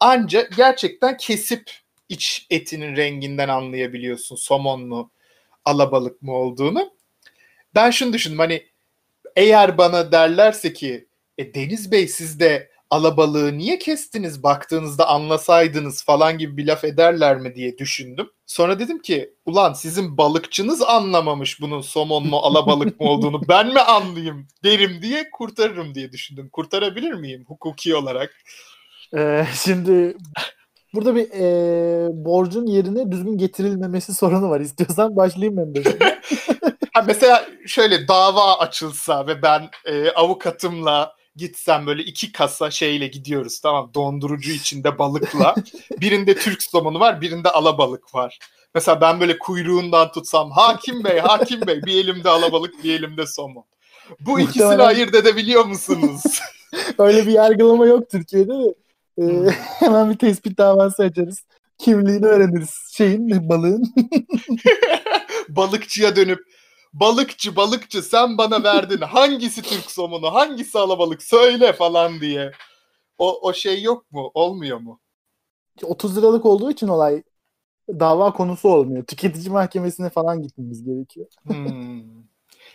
Ancak 0.00 0.56
gerçekten 0.56 1.16
kesip 1.16 1.70
iç 2.08 2.46
etinin 2.50 2.96
renginden 2.96 3.48
anlayabiliyorsun 3.48 4.36
somon 4.36 4.86
mu 4.86 5.10
alabalık 5.64 6.22
mı 6.22 6.32
olduğunu. 6.32 6.90
Ben 7.74 7.90
şunu 7.90 8.12
düşündüm 8.12 8.38
hani 8.38 8.66
eğer 9.36 9.78
bana 9.78 10.12
derlerse 10.12 10.72
ki 10.72 11.06
e, 11.38 11.54
Deniz 11.54 11.92
Bey 11.92 12.08
siz 12.08 12.40
de 12.40 12.70
alabalığı 12.94 13.58
niye 13.58 13.78
kestiniz 13.78 14.42
baktığınızda 14.42 15.08
anlasaydınız 15.08 16.04
falan 16.04 16.38
gibi 16.38 16.56
bir 16.56 16.66
laf 16.66 16.84
ederler 16.84 17.36
mi 17.36 17.54
diye 17.54 17.78
düşündüm. 17.78 18.30
Sonra 18.46 18.78
dedim 18.78 19.02
ki 19.02 19.34
ulan 19.46 19.72
sizin 19.72 20.18
balıkçınız 20.18 20.82
anlamamış 20.82 21.60
bunun 21.60 21.80
somon 21.80 22.26
mu 22.26 22.36
alabalık 22.36 23.00
mı 23.00 23.08
olduğunu 23.08 23.48
ben 23.48 23.66
mi 23.66 23.80
anlayayım 23.80 24.46
derim 24.64 25.02
diye 25.02 25.30
kurtarırım 25.30 25.94
diye 25.94 26.12
düşündüm. 26.12 26.48
Kurtarabilir 26.52 27.12
miyim 27.12 27.44
hukuki 27.48 27.96
olarak? 27.96 28.34
Ee, 29.16 29.46
şimdi 29.64 30.16
burada 30.94 31.16
bir 31.16 31.30
e, 31.30 31.44
borcun 32.24 32.66
yerine 32.66 33.12
düzgün 33.12 33.38
getirilmemesi 33.38 34.14
sorunu 34.14 34.50
var. 34.50 34.60
İstiyorsan 34.60 35.16
başlayayım 35.16 35.56
ben 35.56 35.74
de. 35.74 35.98
mesela 37.06 37.46
şöyle 37.66 38.08
dava 38.08 38.58
açılsa 38.58 39.26
ve 39.26 39.42
ben 39.42 39.70
e, 39.84 40.10
avukatımla 40.10 41.14
gitsem 41.36 41.86
böyle 41.86 42.02
iki 42.02 42.32
kasa 42.32 42.70
şeyle 42.70 43.06
gidiyoruz 43.06 43.60
tamam 43.60 43.90
dondurucu 43.94 44.52
içinde 44.52 44.98
balıkla. 44.98 45.54
birinde 46.00 46.34
Türk 46.34 46.62
somonu 46.62 47.00
var 47.00 47.20
birinde 47.20 47.50
alabalık 47.50 48.14
var. 48.14 48.38
Mesela 48.74 49.00
ben 49.00 49.20
böyle 49.20 49.38
kuyruğundan 49.38 50.12
tutsam 50.12 50.50
hakim 50.50 51.04
bey 51.04 51.18
hakim 51.18 51.66
bey 51.66 51.82
bir 51.82 52.04
elimde 52.04 52.28
alabalık 52.28 52.84
bir 52.84 52.98
elimde 52.98 53.26
somon. 53.26 53.64
Bu 54.20 54.40
ikisini 54.40 54.82
ayırt 54.82 55.14
edebiliyor 55.14 55.64
musunuz? 55.64 56.22
Öyle 56.98 57.26
bir 57.26 57.32
yargılama 57.32 57.86
yok 57.86 58.10
Türkiye'de 58.10 58.52
de. 58.52 58.74
Ee, 59.18 59.22
hmm. 59.22 59.48
hemen 59.78 60.10
bir 60.10 60.18
tespit 60.18 60.58
davası 60.58 61.02
açarız. 61.02 61.44
Kimliğini 61.78 62.26
öğreniriz 62.26 62.74
şeyin 62.92 63.48
balığın. 63.48 63.94
Balıkçıya 65.48 66.16
dönüp 66.16 66.40
balıkçı 66.94 67.56
balıkçı 67.56 68.02
sen 68.02 68.38
bana 68.38 68.64
verdin 68.64 69.00
hangisi 69.00 69.62
Türk 69.62 69.90
somonu 69.90 70.34
hangisi 70.34 70.78
alabalık 70.78 71.22
söyle 71.22 71.72
falan 71.72 72.20
diye. 72.20 72.52
O, 73.18 73.48
o 73.48 73.52
şey 73.52 73.82
yok 73.82 74.12
mu 74.12 74.30
olmuyor 74.34 74.78
mu? 74.78 75.00
30 75.82 76.16
liralık 76.18 76.46
olduğu 76.46 76.70
için 76.70 76.88
olay 76.88 77.22
dava 77.88 78.32
konusu 78.32 78.68
olmuyor. 78.68 79.04
Tüketici 79.04 79.50
mahkemesine 79.50 80.10
falan 80.10 80.42
gitmemiz 80.42 80.84
gerekiyor. 80.84 81.26
Hmm. 81.46 82.02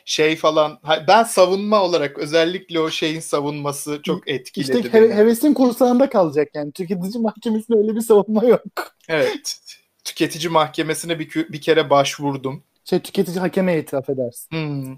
Şey 0.06 0.36
falan 0.36 0.80
ben 1.08 1.24
savunma 1.24 1.84
olarak 1.84 2.20
özellikle 2.20 2.80
o 2.80 2.90
şeyin 2.90 3.20
savunması 3.20 4.02
çok 4.04 4.28
etkiledi. 4.28 4.78
İşte 4.78 5.00
he- 5.00 5.16
hevesin 5.16 5.54
kursağında 5.54 6.10
kalacak 6.10 6.50
yani. 6.54 6.72
Tüketici 6.72 7.24
mahkemesinde 7.24 7.78
öyle 7.78 7.96
bir 7.96 8.02
savunma 8.02 8.44
yok. 8.44 8.64
Evet. 9.10 9.60
Tüketici 10.04 10.50
mahkemesine 10.50 11.20
bir, 11.20 11.30
bir 11.36 11.62
kere 11.62 11.90
başvurdum 11.90 12.64
şey 12.90 13.00
tüketici 13.00 13.40
hakeme 13.40 13.78
itiraf 13.78 14.10
edersin. 14.10 14.52
Hmm. 14.52 14.98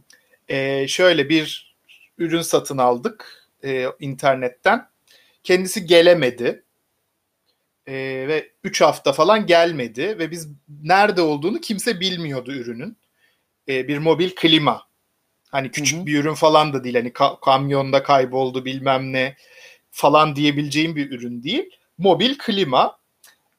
Ee, 0.49 0.87
şöyle 0.87 1.29
bir 1.29 1.75
ürün 2.17 2.41
satın 2.41 2.77
aldık 2.77 3.47
e, 3.63 3.85
internetten. 3.99 4.87
Kendisi 5.43 5.85
gelemedi. 5.85 6.63
E, 7.87 7.93
ve 8.27 8.51
3 8.63 8.81
hafta 8.81 9.13
falan 9.13 9.45
gelmedi 9.45 10.19
ve 10.19 10.31
biz 10.31 10.47
nerede 10.83 11.21
olduğunu 11.21 11.61
kimse 11.61 11.99
bilmiyordu 11.99 12.51
ürünün. 12.51 12.97
E, 13.67 13.87
bir 13.87 13.97
mobil 13.97 14.29
klima. 14.35 14.87
Hani 15.49 15.71
küçük 15.71 15.97
Hı-hı. 15.97 16.05
bir 16.05 16.19
ürün 16.19 16.33
falan 16.33 16.73
da 16.73 16.83
değil. 16.83 16.95
Hani 16.95 17.09
ka- 17.09 17.39
kamyonda 17.39 18.03
kayboldu 18.03 18.65
bilmem 18.65 19.13
ne 19.13 19.35
falan 19.91 20.35
diyebileceğim 20.35 20.95
bir 20.95 21.11
ürün 21.11 21.43
değil. 21.43 21.69
Mobil 21.97 22.37
klima. 22.37 22.99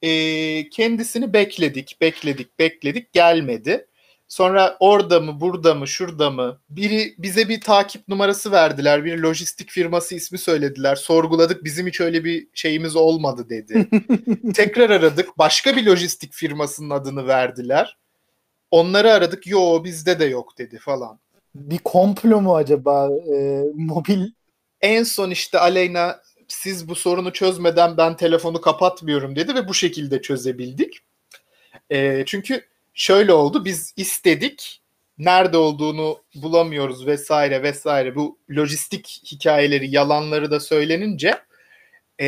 E, 0.02 0.68
kendisini 0.68 1.32
bekledik, 1.32 1.96
bekledik, 2.00 2.58
bekledik 2.58 3.12
gelmedi. 3.12 3.86
Sonra 4.32 4.76
orada 4.80 5.20
mı, 5.20 5.40
burada 5.40 5.74
mı, 5.74 5.88
şurada 5.88 6.30
mı? 6.30 6.60
Biri 6.70 7.14
bize 7.18 7.48
bir 7.48 7.60
takip 7.60 8.08
numarası 8.08 8.52
verdiler. 8.52 9.04
Bir 9.04 9.18
lojistik 9.18 9.70
firması 9.70 10.14
ismi 10.14 10.38
söylediler. 10.38 10.96
Sorguladık. 10.96 11.64
Bizim 11.64 11.86
hiç 11.86 12.00
öyle 12.00 12.24
bir 12.24 12.46
şeyimiz 12.54 12.96
olmadı 12.96 13.46
dedi. 13.48 13.88
Tekrar 14.54 14.90
aradık. 14.90 15.38
Başka 15.38 15.76
bir 15.76 15.86
lojistik 15.86 16.32
firmasının 16.32 16.90
adını 16.90 17.26
verdiler. 17.26 17.98
Onları 18.70 19.12
aradık. 19.12 19.46
Yo 19.46 19.84
bizde 19.84 20.18
de 20.18 20.24
yok 20.24 20.58
dedi 20.58 20.78
falan. 20.78 21.18
Bir 21.54 21.78
komplo 21.78 22.40
mu 22.40 22.56
acaba? 22.56 23.10
Ee, 23.34 23.62
mobil 23.74 24.30
En 24.80 25.02
son 25.02 25.30
işte 25.30 25.58
Aleyna 25.58 26.20
siz 26.48 26.88
bu 26.88 26.94
sorunu 26.94 27.32
çözmeden 27.32 27.96
ben 27.96 28.16
telefonu 28.16 28.60
kapatmıyorum 28.60 29.36
dedi 29.36 29.54
ve 29.54 29.68
bu 29.68 29.74
şekilde 29.74 30.22
çözebildik. 30.22 30.98
Ee, 31.90 32.22
çünkü 32.26 32.71
şöyle 32.94 33.32
oldu. 33.32 33.64
Biz 33.64 33.94
istedik. 33.96 34.82
Nerede 35.18 35.56
olduğunu 35.56 36.18
bulamıyoruz 36.34 37.06
vesaire 37.06 37.62
vesaire. 37.62 38.14
Bu 38.14 38.38
lojistik 38.50 39.22
hikayeleri, 39.32 39.90
yalanları 39.90 40.50
da 40.50 40.60
söylenince 40.60 41.34
e, 42.18 42.26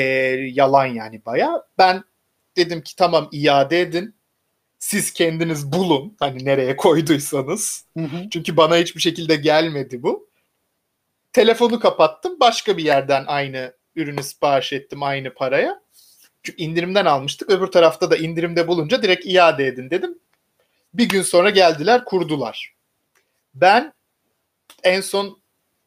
yalan 0.52 0.86
yani 0.86 1.24
baya. 1.26 1.62
Ben 1.78 2.04
dedim 2.56 2.82
ki 2.82 2.96
tamam 2.96 3.28
iade 3.32 3.80
edin. 3.80 4.14
Siz 4.78 5.12
kendiniz 5.12 5.72
bulun. 5.72 6.16
Hani 6.18 6.44
nereye 6.44 6.76
koyduysanız. 6.76 7.84
Hı 7.96 8.04
hı. 8.04 8.30
Çünkü 8.30 8.56
bana 8.56 8.76
hiçbir 8.76 9.00
şekilde 9.00 9.36
gelmedi 9.36 10.02
bu. 10.02 10.28
Telefonu 11.32 11.80
kapattım. 11.80 12.40
Başka 12.40 12.76
bir 12.76 12.84
yerden 12.84 13.24
aynı 13.26 13.72
ürünü 13.96 14.22
sipariş 14.22 14.72
ettim 14.72 15.02
aynı 15.02 15.34
paraya. 15.34 15.80
Çünkü 16.42 16.62
indirimden 16.62 17.04
almıştık. 17.04 17.50
Öbür 17.50 17.66
tarafta 17.66 18.10
da 18.10 18.16
indirimde 18.16 18.68
bulunca 18.68 19.02
direkt 19.02 19.26
iade 19.26 19.66
edin 19.66 19.90
dedim. 19.90 20.18
Bir 20.94 21.08
gün 21.08 21.22
sonra 21.22 21.50
geldiler 21.50 22.04
kurdular. 22.04 22.74
Ben 23.54 23.92
en 24.82 25.00
son 25.00 25.42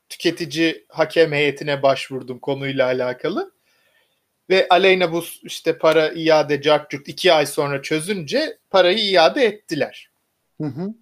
tüketici 0.10 0.86
hakem 0.90 1.32
heyetine 1.32 1.84
başvurdum 1.84 2.40
konuyla 2.40 2.86
alakalı. 2.86 3.52
Ve 4.50 4.68
Aleyna 4.70 5.12
bu 5.12 5.24
işte 5.44 5.78
para 5.78 6.10
iade 6.10 6.62
cartçurt 6.62 7.08
iki 7.08 7.34
ay 7.34 7.46
sonra 7.46 7.82
çözünce 7.82 8.58
parayı 8.70 9.00
iade 9.00 9.46
ettiler. 9.46 10.12
Hı 10.62 10.68
hı. 10.68 10.94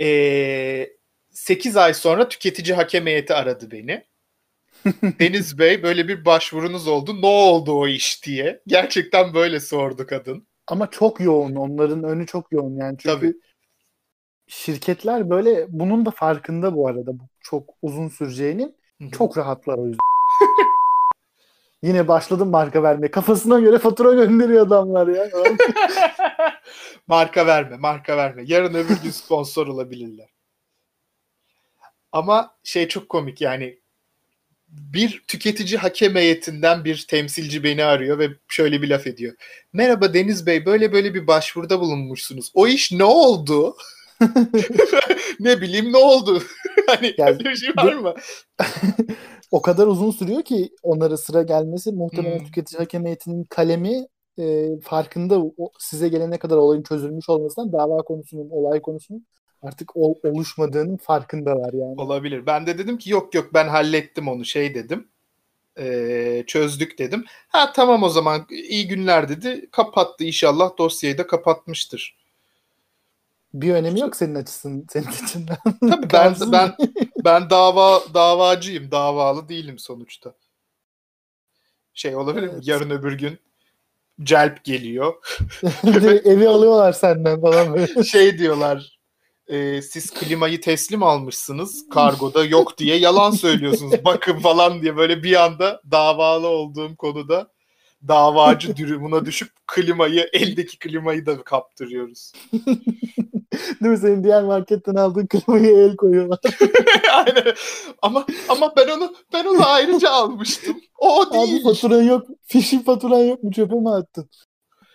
Ee, 0.00 0.90
8 1.30 1.76
ay 1.76 1.94
sonra 1.94 2.28
tüketici 2.28 2.74
hakem 2.74 3.06
heyeti 3.06 3.34
aradı 3.34 3.70
beni. 3.70 4.04
Deniz 5.20 5.58
Bey 5.58 5.82
böyle 5.82 6.08
bir 6.08 6.24
başvurunuz 6.24 6.88
oldu. 6.88 7.22
Ne 7.22 7.26
oldu 7.26 7.72
o 7.72 7.88
iş 7.88 8.24
diye. 8.24 8.60
Gerçekten 8.66 9.34
böyle 9.34 9.60
sordu 9.60 10.06
kadın. 10.06 10.46
Ama 10.72 10.90
çok 10.90 11.20
yoğun. 11.20 11.54
Onların 11.54 12.04
önü 12.04 12.26
çok 12.26 12.52
yoğun 12.52 12.76
yani. 12.76 12.98
Çünkü 12.98 13.16
Tabii. 13.16 13.34
şirketler 14.46 15.30
böyle 15.30 15.66
bunun 15.68 16.06
da 16.06 16.10
farkında 16.10 16.74
bu 16.76 16.88
arada. 16.88 17.18
Bu 17.18 17.22
çok 17.40 17.70
uzun 17.82 18.08
süreceğinin. 18.08 18.76
Çok 19.12 19.38
rahatlar 19.38 19.78
o 19.78 19.86
yüzden. 19.86 19.98
Yine 21.82 22.08
başladım 22.08 22.50
marka 22.50 22.82
vermeye. 22.82 23.10
Kafasına 23.10 23.60
göre 23.60 23.78
fatura 23.78 24.12
gönderiyor 24.14 24.66
adamlar 24.66 25.08
ya. 25.08 25.28
marka 27.06 27.46
verme, 27.46 27.76
marka 27.76 28.16
verme. 28.16 28.42
Yarın 28.46 28.74
öbür 28.74 29.02
gün 29.02 29.10
sponsor 29.10 29.66
olabilirler. 29.66 30.28
Ama 32.12 32.54
şey 32.64 32.88
çok 32.88 33.08
komik 33.08 33.40
yani 33.40 33.78
bir 34.72 35.24
tüketici 35.28 35.78
hakem 35.78 36.14
heyetinden 36.14 36.84
bir 36.84 37.06
temsilci 37.08 37.64
beni 37.64 37.84
arıyor 37.84 38.18
ve 38.18 38.28
şöyle 38.48 38.82
bir 38.82 38.88
laf 38.88 39.06
ediyor. 39.06 39.34
Merhaba 39.72 40.14
Deniz 40.14 40.46
Bey 40.46 40.66
böyle 40.66 40.92
böyle 40.92 41.14
bir 41.14 41.26
başvuruda 41.26 41.80
bulunmuşsunuz. 41.80 42.50
O 42.54 42.66
iş 42.66 42.92
ne 42.92 43.04
oldu? 43.04 43.76
ne 45.40 45.60
bileyim 45.60 45.92
ne 45.92 45.96
oldu? 45.96 46.42
hani 46.86 47.14
Yani 47.18 47.38
bir 47.40 47.56
şey 47.56 47.70
var 47.76 47.94
mı? 47.94 48.14
o 49.50 49.62
kadar 49.62 49.86
uzun 49.86 50.10
sürüyor 50.10 50.42
ki 50.42 50.70
onlara 50.82 51.16
sıra 51.16 51.42
gelmesi 51.42 51.92
muhtemelen 51.92 52.38
Hmm. 52.38 52.44
tüketici 52.44 52.78
hakem 52.78 53.06
heyetinin 53.06 53.44
kalemi 53.44 54.06
e, 54.38 54.68
farkında 54.82 55.40
o, 55.40 55.70
size 55.78 56.08
gelene 56.08 56.38
kadar 56.38 56.56
olayın 56.56 56.82
çözülmüş 56.82 57.28
olmasından 57.28 57.72
dava 57.72 58.02
konusunun, 58.02 58.50
olay 58.50 58.82
konusunun 58.82 59.26
artık 59.62 59.96
ol- 59.96 60.18
oluşmadığının 60.24 60.96
farkındalar 60.96 61.72
yani. 61.72 62.00
Olabilir. 62.00 62.46
Ben 62.46 62.66
de 62.66 62.78
dedim 62.78 62.98
ki 62.98 63.10
yok 63.10 63.34
yok 63.34 63.54
ben 63.54 63.68
hallettim 63.68 64.28
onu 64.28 64.44
şey 64.44 64.74
dedim. 64.74 65.08
Ee, 65.78 66.44
çözdük 66.46 66.98
dedim. 66.98 67.24
Ha 67.48 67.72
tamam 67.72 68.02
o 68.02 68.08
zaman 68.08 68.46
iyi 68.50 68.88
günler 68.88 69.28
dedi. 69.28 69.68
Kapattı 69.70 70.24
inşallah 70.24 70.78
dosyayı 70.78 71.18
da 71.18 71.26
kapatmıştır. 71.26 72.16
Bir 73.54 73.74
önemi 73.74 74.00
yok 74.00 74.16
senin 74.16 74.34
açısın, 74.34 74.86
senin 74.90 75.06
açından. 75.06 75.56
Tabii 75.80 76.12
ben 76.12 76.34
ben 76.52 76.76
ben 77.24 77.50
dava 77.50 78.02
davacıyım. 78.14 78.90
Davalı 78.90 79.48
değilim 79.48 79.78
sonuçta. 79.78 80.34
Şey 81.94 82.16
olabilir 82.16 82.46
mi? 82.46 82.50
Evet. 82.54 82.68
Yarın 82.68 82.90
öbür 82.90 83.18
gün 83.18 83.38
celp 84.22 84.64
geliyor. 84.64 85.14
Evi 86.24 86.48
alıyorlar 86.48 86.92
senden 86.92 87.40
falan 87.40 87.74
böyle. 87.74 88.04
Şey 88.04 88.38
diyorlar. 88.38 88.98
E, 89.52 89.82
siz 89.82 90.10
klimayı 90.10 90.60
teslim 90.60 91.02
almışsınız 91.02 91.88
kargoda 91.90 92.44
yok 92.44 92.78
diye 92.78 92.96
yalan 92.96 93.30
söylüyorsunuz. 93.30 93.92
Bakın 94.04 94.38
falan 94.38 94.82
diye 94.82 94.96
böyle 94.96 95.22
bir 95.22 95.44
anda 95.44 95.80
davalı 95.90 96.46
olduğum 96.46 96.96
konuda 96.96 97.48
davacı 98.08 98.76
durumuna 98.76 99.26
düşüp 99.26 99.48
klimayı 99.66 100.28
eldeki 100.32 100.78
klimayı 100.78 101.26
da 101.26 101.42
kaptırıyoruz. 101.42 102.32
Değil 103.82 103.92
mi? 103.92 103.98
Senin 103.98 104.24
diğer 104.24 104.42
marketten 104.42 104.94
aldığın 104.94 105.26
klimayı 105.26 105.76
el 105.78 105.96
koyuyorlar. 105.96 106.38
Aynen. 107.12 107.54
Ama 108.02 108.26
ama 108.48 108.72
ben 108.76 108.88
onu 108.88 109.14
ben 109.32 109.44
onu 109.44 109.66
ayrıca 109.66 110.10
almıştım. 110.10 110.76
O 110.98 111.22
Abi 111.22 111.50
değil. 111.50 111.64
faturan 111.64 112.02
yok. 112.02 112.26
Fişin 112.46 112.80
faturan 112.80 113.18
yok 113.18 113.42
mu? 113.42 113.52
Çöpe 113.52 113.74
mi 113.74 113.90
attın? 113.90 114.28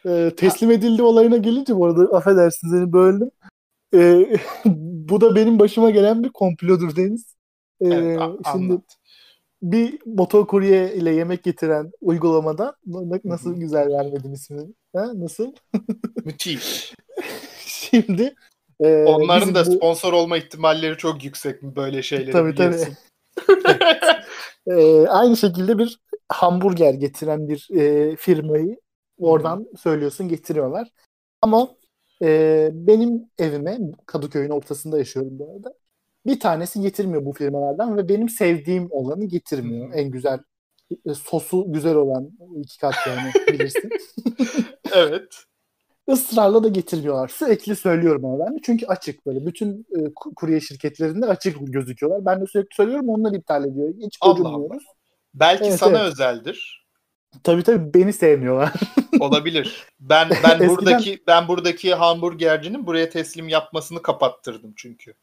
Ee, 0.06 0.32
teslim 0.38 0.72
edildi 0.72 1.02
olayına 1.04 1.38
gelince 1.38 1.76
bu 1.76 1.86
arada 1.86 2.18
affedersin 2.18 2.70
seni 2.70 2.94
böldüm. 2.94 3.32
Ee, 3.94 4.38
bu 5.10 5.22
da 5.22 5.36
benim 5.36 5.60
başıma 5.60 5.90
gelen 5.90 6.24
bir 6.24 6.30
komplodur 6.30 6.96
Deniz. 6.96 7.36
Ee, 7.82 7.88
Evet, 7.88 8.22
a- 8.22 8.52
şimdi 8.52 8.74
anlat. 8.74 8.84
bir 9.62 10.00
motokurye 10.06 10.94
ile 10.96 11.12
yemek 11.16 11.44
getiren 11.44 11.92
uygulamada 12.02 12.76
bak 12.86 13.26
nasıl 13.26 13.52
Hı 13.52 13.56
hı. 13.56 13.60
güzel 13.60 13.90
vermedim 13.90 14.34
ismini. 14.34 14.74
Ha, 14.96 15.12
nasıl? 15.16 15.54
Müthiş. 16.26 16.94
Şimdi 17.66 18.36
e, 18.80 19.06
Onların 19.06 19.56
da 19.56 19.66
bu- 19.66 19.72
sponsor 19.72 20.14
olma 20.14 20.38
ihtimalleri 20.38 20.98
çok 20.98 21.24
yüksek 21.24 21.64
mi 21.64 21.76
böyle 21.76 22.04
şeyleri 22.04 22.32
Tabii, 22.32 22.56
tabii. 22.56 22.74
biliyorsun. 22.76 22.98
e, 24.68 25.08
aynı 25.08 25.38
şekilde 25.38 25.78
bir 25.78 26.00
hamburger 26.30 26.94
getiren 26.94 27.50
bir 27.50 27.68
e, 27.80 28.16
firmayı 28.16 28.80
oradan 29.18 29.68
söylüyorsun 29.78 30.28
getiriyorlar. 30.30 30.88
Ama 31.42 31.70
e, 32.22 32.70
benim 32.74 33.26
evime 33.40 33.80
Kadıköy'ün 34.06 34.50
ortasında 34.50 34.98
yaşıyorum 34.98 35.40
bu 35.40 35.52
arada. 35.52 35.74
Bir 36.26 36.40
tanesi 36.40 36.82
getirmiyor 36.82 37.26
bu 37.26 37.34
firmalardan 37.34 37.98
ve 37.98 38.10
benim 38.10 38.30
sevdiğim 38.30 38.88
olanı 38.92 39.26
getirmiyor. 39.26 39.90
Hı. 39.90 39.94
En 39.94 40.12
güzel 40.12 40.40
e, 41.06 41.14
sosu 41.14 41.66
güzel 41.68 41.96
olan 41.96 42.32
iki 42.58 42.78
kat 42.78 42.96
yani 43.08 43.32
bilirsin. 43.60 43.90
evet. 44.94 45.44
Israrla 46.08 46.64
da 46.64 46.68
getirmiyorlar. 46.68 47.28
Sürekli 47.28 47.76
söylüyorum 47.76 48.26
ama 48.26 48.46
ben 48.46 48.56
de. 48.56 48.60
Çünkü 48.64 48.86
açık 48.86 49.26
böyle. 49.26 49.46
Bütün 49.46 49.88
e, 49.92 50.00
ku- 50.00 50.34
kurye 50.36 50.60
şirketlerinde 50.60 51.26
açık 51.26 51.58
gözüküyorlar. 51.74 52.26
Ben 52.26 52.42
de 52.42 52.46
sürekli 52.48 52.76
söylüyorum 52.76 53.10
onlar 53.10 53.34
iptal 53.34 53.66
ediyor. 53.66 53.94
Hiç 54.02 54.18
Allah 54.22 54.34
gocunmuyoruz. 54.34 54.84
Belki 55.34 55.64
Evet, 55.66 55.80
sana 55.80 56.00
evet. 56.00 56.12
özeldir. 56.12 56.87
Tabii 57.44 57.64
tabii 57.64 57.94
beni 57.94 58.14
sevmiyorlar. 58.14 58.74
Olabilir. 59.20 59.86
Ben 60.00 60.30
ben 60.30 60.36
Eskiden- 60.36 60.70
buradaki 60.70 61.24
ben 61.28 61.48
buradaki 61.48 61.94
hamburgercinin 61.96 62.88
buraya 62.88 63.10
teslim 63.10 63.50
yapmasını 63.50 64.02
kapattırdım 64.02 64.74
çünkü. 64.78 65.14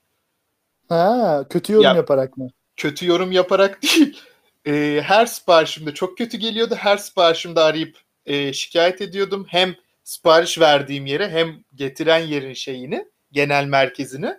ha, 0.88 1.44
kötü 1.50 1.72
yorum 1.72 1.84
Ya- 1.84 1.94
yaparak 1.94 2.36
mı? 2.36 2.48
Kötü 2.76 3.06
yorum 3.06 3.32
yaparak 3.32 3.82
değil. 3.82 4.18
Ee, 4.66 5.00
her 5.04 5.26
siparişimde 5.26 5.94
çok 5.94 6.18
kötü 6.18 6.36
geliyordu. 6.38 6.74
Her 6.78 6.96
siparişimde 6.96 7.60
arayıp 7.60 7.96
e, 8.26 8.52
şikayet 8.52 9.00
ediyordum. 9.00 9.46
Hem 9.48 9.74
sipariş 10.04 10.58
verdiğim 10.60 11.06
yere 11.06 11.28
hem 11.30 11.64
getiren 11.74 12.18
yerin 12.18 12.52
şeyini, 12.54 13.08
genel 13.32 13.64
merkezini. 13.64 14.34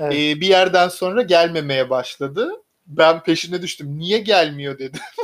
Evet. 0.00 0.12
Ee, 0.14 0.40
bir 0.40 0.46
yerden 0.46 0.88
sonra 0.88 1.22
gelmemeye 1.22 1.90
başladı. 1.90 2.50
Ben 2.86 3.22
peşine 3.22 3.62
düştüm. 3.62 3.98
Niye 3.98 4.18
gelmiyor 4.18 4.78
dedim. 4.78 5.00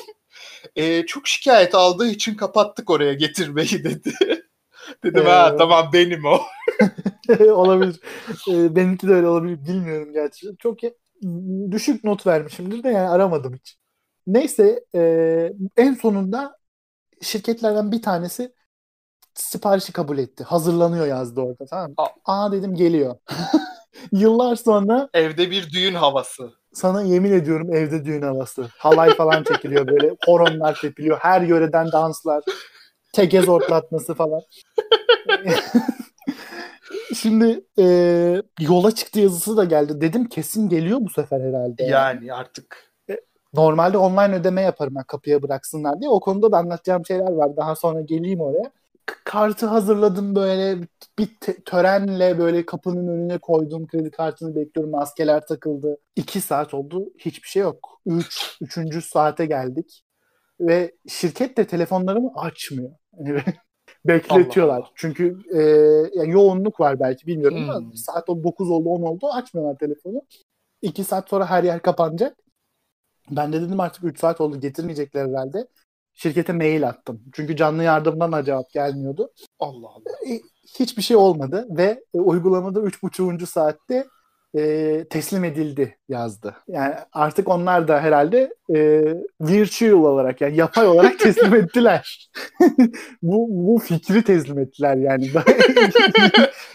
Ee, 0.76 1.06
çok 1.06 1.28
şikayet 1.28 1.74
aldığı 1.74 2.08
için 2.08 2.34
kapattık 2.34 2.90
oraya 2.90 3.14
getirmeyi 3.14 3.70
dedi. 3.84 4.14
Dedim 5.04 5.24
ha 5.24 5.52
Ee, 5.54 5.56
tamam 5.58 5.90
benim 5.92 6.24
o. 6.24 6.40
olabilir. 7.52 8.00
E, 8.50 8.76
benimki 8.76 9.08
de 9.08 9.12
öyle 9.12 9.28
olabilir. 9.28 9.64
Bilmiyorum 9.64 10.12
gerçi. 10.12 10.56
Çok 10.58 10.78
düşük 11.70 12.04
not 12.04 12.26
vermişimdir 12.26 12.82
de 12.82 12.88
yani 12.88 13.08
aramadım 13.08 13.54
hiç. 13.54 13.76
Neyse 14.26 14.84
e, 14.94 15.52
en 15.76 15.94
sonunda 15.94 16.56
şirketlerden 17.22 17.92
bir 17.92 18.02
tanesi 18.02 18.52
siparişi 19.34 19.92
kabul 19.92 20.18
etti. 20.18 20.44
Hazırlanıyor 20.44 21.06
yazdı 21.06 21.40
orada 21.40 21.66
tamam 21.66 21.90
mı? 21.90 21.94
Aa. 21.96 22.08
Aa 22.24 22.52
dedim 22.52 22.74
geliyor. 22.74 23.16
Yıllar 24.12 24.56
sonra 24.56 25.08
Evde 25.14 25.50
bir 25.50 25.72
düğün 25.72 25.94
havası. 25.94 26.52
Sana 26.76 27.02
yemin 27.02 27.32
ediyorum 27.32 27.74
evde 27.74 28.04
düğün 28.04 28.22
havası. 28.22 28.68
Halay 28.78 29.14
falan 29.14 29.42
çekiliyor 29.42 29.86
böyle. 29.86 30.16
Horonlar 30.26 30.78
tepiliyor. 30.82 31.18
Her 31.20 31.40
yöreden 31.40 31.92
danslar. 31.92 32.44
Tekez 33.12 33.48
ortlatması 33.48 34.14
falan. 34.14 34.40
Şimdi 37.14 37.64
e, 37.78 37.84
yola 38.60 38.90
çıktı 38.90 39.20
yazısı 39.20 39.56
da 39.56 39.64
geldi. 39.64 40.00
Dedim 40.00 40.28
kesin 40.28 40.68
geliyor 40.68 40.98
bu 41.00 41.08
sefer 41.10 41.40
herhalde. 41.40 41.84
Yani 41.84 42.32
artık 42.32 42.86
Normalde 43.54 43.98
online 43.98 44.34
ödeme 44.34 44.62
yaparım 44.62 44.94
ben 44.94 45.02
kapıya 45.02 45.42
bıraksınlar 45.42 46.00
diye. 46.00 46.10
O 46.10 46.20
konuda 46.20 46.52
da 46.52 46.58
anlatacağım 46.58 47.06
şeyler 47.06 47.32
var. 47.32 47.56
Daha 47.56 47.76
sonra 47.76 48.00
geleyim 48.00 48.40
oraya. 48.40 48.70
Kartı 49.06 49.66
hazırladım 49.66 50.34
böyle 50.34 50.78
bir 51.18 51.28
törenle 51.64 52.38
böyle 52.38 52.66
kapının 52.66 53.08
önüne 53.08 53.38
koydum. 53.38 53.86
Kredi 53.86 54.10
kartını 54.10 54.56
bekliyorum. 54.56 54.92
Maskeler 54.92 55.46
takıldı. 55.46 55.98
İki 56.16 56.40
saat 56.40 56.74
oldu. 56.74 57.04
Hiçbir 57.18 57.48
şey 57.48 57.62
yok. 57.62 58.00
Üç, 58.06 58.56
üçüncü 58.60 59.02
saate 59.02 59.46
geldik. 59.46 60.02
Ve 60.60 60.92
şirket 61.08 61.56
de 61.58 61.66
telefonlarımı 61.66 62.32
açmıyor. 62.36 62.90
Yani 63.18 63.42
bekletiyorlar. 64.04 64.74
Allah 64.76 64.84
Allah. 64.84 64.90
Çünkü 64.94 65.38
e, 65.54 65.60
yani 66.18 66.30
yoğunluk 66.32 66.80
var 66.80 67.00
belki 67.00 67.26
bilmiyorum 67.26 67.58
ama 67.70 67.78
Hmm. 67.78 67.94
saat 67.96 68.28
o 68.30 68.44
9 68.44 68.70
oldu 68.70 68.88
10 68.88 69.02
oldu 69.02 69.28
açmıyorlar 69.28 69.78
telefonu. 69.78 70.22
2 70.82 71.04
saat 71.04 71.28
sonra 71.28 71.50
her 71.50 71.64
yer 71.64 71.82
kapanacak. 71.82 72.36
Ben 73.30 73.52
de 73.52 73.62
dedim 73.62 73.80
artık 73.80 74.04
3 74.04 74.20
saat 74.20 74.40
oldu 74.40 74.60
getirmeyecekler 74.60 75.28
herhalde. 75.28 75.68
Şirkete 76.16 76.52
mail 76.52 76.88
attım. 76.88 77.22
Çünkü 77.32 77.56
canlı 77.56 77.82
yardımdan 77.82 78.32
da 78.32 78.44
cevap 78.44 78.70
gelmiyordu. 78.70 79.30
Allah 79.58 79.88
Allah. 79.88 80.34
E, 80.34 80.40
hiçbir 80.78 81.02
şey 81.02 81.16
olmadı 81.16 81.66
ve 81.70 82.04
e, 82.14 82.18
uygulamada 82.18 82.80
3.5. 82.80 83.46
saatte 83.46 84.06
e, 84.56 85.04
teslim 85.10 85.44
edildi 85.44 85.98
yazdı. 86.08 86.56
Yani 86.68 86.94
artık 87.12 87.48
onlar 87.48 87.88
da 87.88 88.00
herhalde 88.00 88.54
e, 88.74 89.02
virtual 89.40 90.02
olarak 90.02 90.40
yani 90.40 90.56
yapay 90.56 90.86
olarak 90.88 91.18
teslim 91.18 91.54
ettiler. 91.54 92.30
bu, 93.22 93.46
bu 93.50 93.78
fikri 93.78 94.24
teslim 94.24 94.58
ettiler 94.58 94.96
yani. 94.96 95.30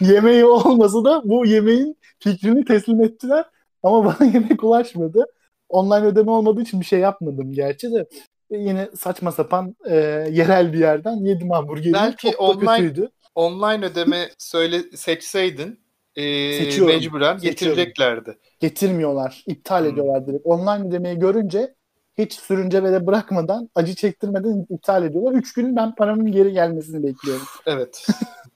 Yemeği 0.00 0.44
olmasa 0.44 1.04
da 1.04 1.22
bu 1.24 1.46
yemeğin 1.46 1.96
fikrini 2.18 2.64
teslim 2.64 3.02
ettiler 3.02 3.44
ama 3.82 4.04
bana 4.04 4.28
yemek 4.28 4.64
ulaşmadı. 4.64 5.26
Online 5.68 6.06
ödeme 6.06 6.30
olmadığı 6.30 6.62
için 6.62 6.80
bir 6.80 6.86
şey 6.86 6.98
yapmadım 6.98 7.52
gerçi 7.52 7.92
de. 7.92 8.06
E, 8.52 8.56
Yine 8.56 8.88
saçma 8.98 9.32
sapan 9.32 9.76
e, 9.88 9.94
yerel 10.30 10.72
bir 10.72 10.78
yerden 10.78 11.16
yedim 11.24 11.50
hamburgeri. 11.50 11.92
Belki 11.92 12.30
Çok 12.30 12.40
online- 12.40 12.76
kötüydü. 12.76 13.08
Online 13.34 13.84
ödeme 13.86 14.28
söyle 14.38 14.82
seçseydin 14.96 15.80
e, 16.16 16.22
Seçiyorum. 16.58 16.94
mecburen 16.94 17.36
Seçiyorum. 17.38 17.76
getireceklerdi. 17.76 18.38
getirmiyorlar. 18.60 19.44
iptal 19.46 19.80
Hmm. 19.84 19.90
ediyorlar 19.92 20.26
direkt. 20.26 20.46
Online 20.46 20.88
ödemeyi 20.88 21.18
görünce 21.18 21.74
hiç 22.18 22.32
sürünce 22.32 22.82
ve 22.82 22.92
de 22.92 23.06
bırakmadan, 23.06 23.70
acı 23.74 23.94
çektirmeden 23.94 24.66
iptal 24.70 25.04
ediyorlar. 25.04 25.32
Üç 25.32 25.52
gün 25.52 25.76
ben 25.76 25.94
paramın 25.94 26.32
geri 26.32 26.52
gelmesini 26.52 27.02
bekliyorum. 27.02 27.42
Evet. 27.66 28.06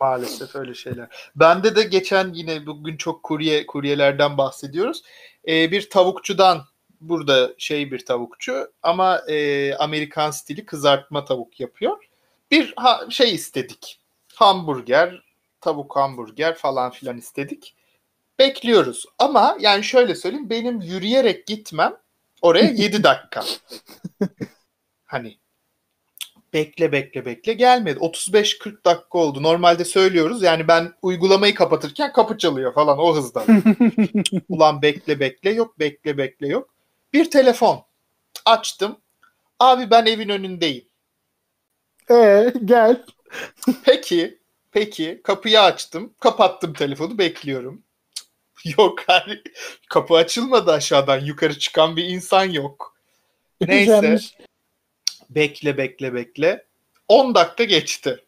Maalesef 0.01 0.57
öyle 0.57 0.75
şeyler. 0.75 1.09
Bende 1.37 1.77
de 1.77 1.83
geçen 1.83 2.33
yine 2.33 2.67
bugün 2.67 2.97
çok 2.97 3.23
kurye 3.23 3.67
kuryelerden 3.67 4.39
bahsediyoruz. 4.39 5.03
Ee, 5.49 5.71
bir 5.71 5.91
tavukçudan 5.91 6.59
burada 7.01 7.55
şey 7.59 7.93
bir 7.93 8.05
tavukçu 8.05 8.73
ama 8.83 9.19
e, 9.29 9.75
Amerikan 9.75 10.31
stili 10.31 10.67
kızartma 10.67 11.25
tavuk 11.25 11.61
yapıyor. 11.61 12.09
Bir 12.51 12.75
ha, 12.77 13.01
şey 13.11 13.35
istedik. 13.35 14.01
Hamburger, 14.35 15.23
tavuk 15.61 15.97
hamburger 15.97 16.55
falan 16.55 16.91
filan 16.91 17.19
istedik. 17.19 17.75
Bekliyoruz. 18.39 19.05
Ama 19.19 19.57
yani 19.61 19.85
şöyle 19.85 20.15
söyleyeyim 20.15 20.51
benim 20.51 20.81
yürüyerek 20.81 21.47
gitmem 21.47 21.97
oraya 22.43 22.71
7 22.71 23.03
dakika. 23.03 23.45
hani 25.05 25.37
bekle 26.53 26.93
bekle 26.93 27.25
bekle 27.25 27.53
gelmedi. 27.53 27.99
35-40 27.99 28.85
dakika 28.85 29.19
oldu. 29.19 29.43
Normalde 29.43 29.85
söylüyoruz. 29.85 30.43
Yani 30.43 30.69
ben 30.69 30.93
uygulamayı 31.03 31.55
kapatırken 31.55 32.13
kapı 32.13 32.39
çalıyor 32.39 32.75
falan 32.75 32.99
o 32.99 33.17
hızda. 33.17 33.45
Ulan 34.49 34.83
bekle 34.83 35.21
bekle 35.21 35.51
yok 35.51 35.79
bekle 35.79 36.19
bekle 36.19 36.49
yok. 36.49 36.76
Bir 37.13 37.31
telefon 37.31 37.85
açtım. 38.45 39.01
Abi 39.61 39.91
ben 39.91 40.07
evin 40.07 40.29
önündeyim. 40.29 40.85
Ee, 42.11 42.53
gel. 42.65 43.05
Peki 43.85 44.39
peki 44.73 45.21
kapıyı 45.25 45.61
açtım. 45.61 46.15
Kapattım 46.21 46.73
telefonu 46.73 47.19
bekliyorum. 47.19 47.83
Yok 48.79 48.99
hani 49.07 49.43
kapı 49.89 50.15
açılmadı 50.15 50.73
aşağıdan 50.73 51.21
yukarı 51.21 51.59
çıkan 51.59 51.97
bir 51.97 52.05
insan 52.05 52.45
yok. 52.45 52.97
Neyse 53.61 53.85
Güzelmiş. 53.85 54.37
bekle 55.31 55.79
bekle 55.79 56.15
bekle. 56.15 56.67
10 57.09 57.35
dakika 57.35 57.65
geçti. 57.65 58.25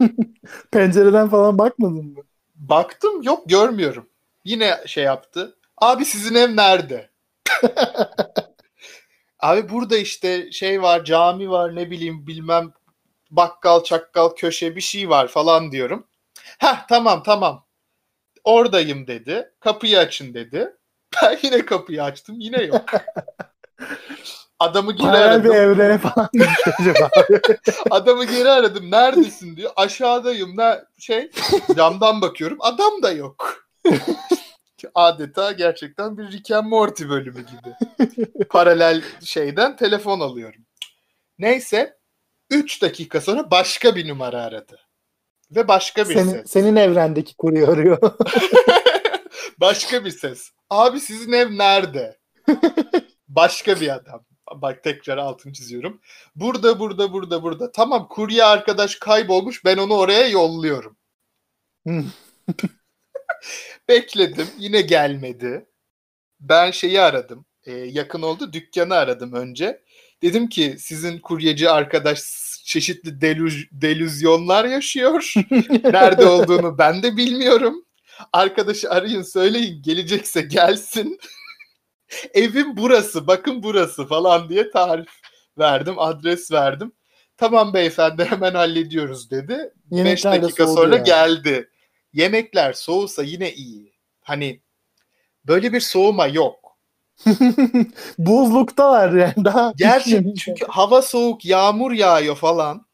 Pencereden 0.70 1.28
falan 1.28 1.58
bakmadın 1.58 2.06
mı? 2.06 2.22
Baktım 2.54 3.22
yok 3.22 3.48
görmüyorum. 3.48 4.08
Yine 4.44 4.82
şey 4.86 5.04
yaptı. 5.04 5.56
Abi 5.76 6.04
sizin 6.04 6.34
ev 6.34 6.56
nerede? 6.56 7.10
Abi 9.40 9.68
burada 9.68 9.96
işte 9.96 10.52
şey 10.52 10.82
var 10.82 11.04
cami 11.04 11.50
var 11.50 11.76
ne 11.76 11.90
bileyim 11.90 12.26
bilmem 12.26 12.72
bakkal 13.30 13.84
çakkal 13.84 14.28
köşe 14.28 14.76
bir 14.76 14.80
şey 14.80 15.08
var 15.08 15.28
falan 15.28 15.72
diyorum. 15.72 16.06
Heh 16.58 16.86
tamam 16.88 17.22
tamam 17.22 17.66
oradayım 18.44 19.06
dedi. 19.06 19.52
Kapıyı 19.60 19.98
açın 19.98 20.34
dedi. 20.34 20.76
Ben 21.22 21.38
yine 21.42 21.66
kapıyı 21.66 22.02
açtım 22.02 22.36
yine 22.38 22.62
yok. 22.62 22.84
Adamı 24.58 24.92
geri 24.92 25.06
Paralel 25.06 25.44
bir 25.44 25.50
aradım. 25.50 25.54
evrene 25.54 25.98
falan 25.98 26.28
acaba? 26.80 27.10
Adamı 27.90 28.24
geri 28.24 28.50
aradım. 28.50 28.90
Neredesin 28.90 29.56
diyor. 29.56 29.70
Aşağıdayım. 29.76 30.56
Ne 30.56 30.84
şey 30.98 31.30
camdan 31.76 32.20
bakıyorum. 32.20 32.58
Adam 32.60 33.02
da 33.02 33.12
yok. 33.12 33.66
Adeta 34.94 35.52
gerçekten 35.52 36.18
bir 36.18 36.32
Rick 36.32 36.50
and 36.50 36.66
Morty 36.66 37.08
bölümü 37.08 37.44
gibi. 37.46 37.74
Paralel 38.48 39.02
şeyden 39.24 39.76
telefon 39.76 40.20
alıyorum. 40.20 40.66
Neyse 41.38 41.98
3 42.50 42.82
dakika 42.82 43.20
sonra 43.20 43.50
başka 43.50 43.96
bir 43.96 44.08
numara 44.08 44.42
aradı. 44.42 44.80
Ve 45.50 45.68
başka 45.68 46.08
bir 46.08 46.14
senin, 46.14 46.30
ses. 46.30 46.50
senin 46.50 46.76
evrendeki 46.76 47.36
kurye 47.36 47.66
arıyor. 47.66 47.98
Başka 49.60 50.04
bir 50.04 50.10
ses. 50.10 50.50
Abi 50.70 51.00
sizin 51.00 51.32
ev 51.32 51.58
nerede? 51.58 52.18
Başka 53.28 53.80
bir 53.80 53.94
adam. 53.94 54.24
Bak 54.54 54.82
tekrar 54.82 55.16
altını 55.18 55.52
çiziyorum. 55.52 56.00
Burada 56.36 56.78
burada 56.78 57.12
burada 57.12 57.42
burada. 57.42 57.72
Tamam 57.72 58.08
kurye 58.08 58.44
arkadaş 58.44 58.94
kaybolmuş 58.94 59.64
ben 59.64 59.76
onu 59.76 59.94
oraya 59.94 60.28
yolluyorum. 60.28 60.96
Bekledim 63.88 64.46
yine 64.58 64.80
gelmedi. 64.80 65.66
Ben 66.40 66.70
şeyi 66.70 67.00
aradım. 67.00 67.46
Ee, 67.64 67.72
yakın 67.72 68.22
oldu 68.22 68.52
dükkanı 68.52 68.94
aradım 68.94 69.32
önce. 69.32 69.82
Dedim 70.22 70.48
ki 70.48 70.76
sizin 70.78 71.18
kuryeci 71.18 71.70
arkadaş 71.70 72.20
çeşitli 72.64 73.10
delüz- 73.10 73.68
delüzyonlar 73.72 74.64
yaşıyor. 74.64 75.32
Nerede 75.84 76.26
olduğunu 76.26 76.78
ben 76.78 77.02
de 77.02 77.16
bilmiyorum. 77.16 77.84
Arkadaşı 78.32 78.90
arayın 78.90 79.22
söyleyin 79.22 79.82
gelecekse 79.82 80.40
gelsin. 80.40 81.18
Evim 82.34 82.76
burası 82.76 83.26
bakın 83.26 83.62
burası 83.62 84.06
falan 84.06 84.48
diye 84.48 84.70
tarif 84.70 85.08
verdim 85.58 85.94
adres 85.98 86.52
verdim. 86.52 86.92
Tamam 87.36 87.74
beyefendi 87.74 88.24
hemen 88.24 88.54
hallediyoruz 88.54 89.30
dedi. 89.30 89.72
5 89.90 89.98
Yemekler 89.98 90.38
de 90.38 90.42
dakika 90.42 90.66
sonra 90.66 90.96
ya. 90.96 91.02
geldi. 91.02 91.70
Yemekler 92.14 92.72
soğusa 92.72 93.22
yine 93.22 93.52
iyi. 93.52 93.92
Hani 94.20 94.60
böyle 95.44 95.72
bir 95.72 95.80
soğuma 95.80 96.26
yok. 96.26 96.78
Buzluktalar 98.18 99.12
yani. 99.12 99.44
Daha 99.44 99.72
pişmemiş. 100.02 100.44
çünkü 100.44 100.66
hava 100.66 101.02
soğuk, 101.02 101.44
yağmur 101.44 101.92
yağıyor 101.92 102.36
falan. 102.36 102.86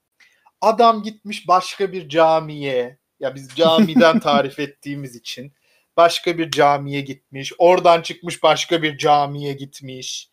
Adam 0.61 1.03
gitmiş 1.03 1.49
başka 1.49 1.93
bir 1.93 2.09
camiye. 2.09 2.99
Ya 3.21 3.35
biz 3.35 3.49
camiden 3.49 4.21
tarif 4.21 4.59
ettiğimiz 4.59 5.17
için 5.17 5.53
başka 5.97 6.39
bir 6.39 6.51
camiye 6.51 7.01
gitmiş. 7.01 7.53
Oradan 7.59 8.03
çıkmış 8.03 8.43
başka 8.43 8.83
bir 8.83 8.99
camiye 8.99 9.53
gitmiş. 9.53 10.30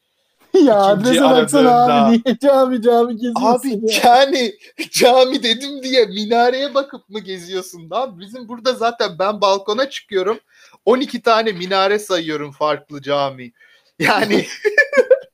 Ya 0.66 0.80
adrese 0.80 1.22
baksana 1.22 1.86
abi. 1.86 2.22
Niye 2.26 2.38
cami 2.40 2.82
cami 2.82 3.16
geziyorsun 3.18 3.70
Abi 3.70 3.94
ya? 3.94 4.02
yani 4.06 4.54
cami 4.92 5.44
dedim 5.44 5.84
diye 5.84 6.06
minareye 6.06 6.74
bakıp 6.74 7.10
mı 7.10 7.20
geziyorsun 7.20 7.90
lan? 7.90 8.20
Bizim 8.20 8.48
burada 8.48 8.74
zaten 8.74 9.20
ben 9.20 9.42
balkona 9.42 9.90
çıkıyorum. 9.90 10.40
12 10.86 11.22
tane 11.22 11.52
minare 11.52 12.00
sayıyorum 12.00 12.52
farklı 12.52 13.02
cami. 13.02 13.52
Yani 14.00 14.46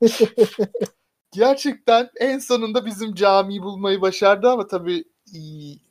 gerçekten 1.33 2.09
en 2.19 2.39
sonunda 2.39 2.85
bizim 2.85 3.15
camiyi 3.15 3.61
bulmayı 3.61 4.01
başardı 4.01 4.49
ama 4.49 4.67
tabii 4.67 5.03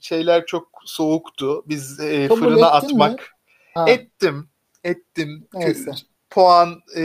şeyler 0.00 0.46
çok 0.46 0.68
soğuktu. 0.84 1.64
Biz 1.68 2.00
e, 2.00 2.28
Kabul 2.28 2.40
fırına 2.40 2.66
atmak 2.66 3.18
mi? 3.18 3.26
Ha. 3.74 3.84
ettim. 3.90 4.48
ettim. 4.84 5.48
Neyse. 5.54 5.90
Puan 6.32 6.82
e, 6.96 7.02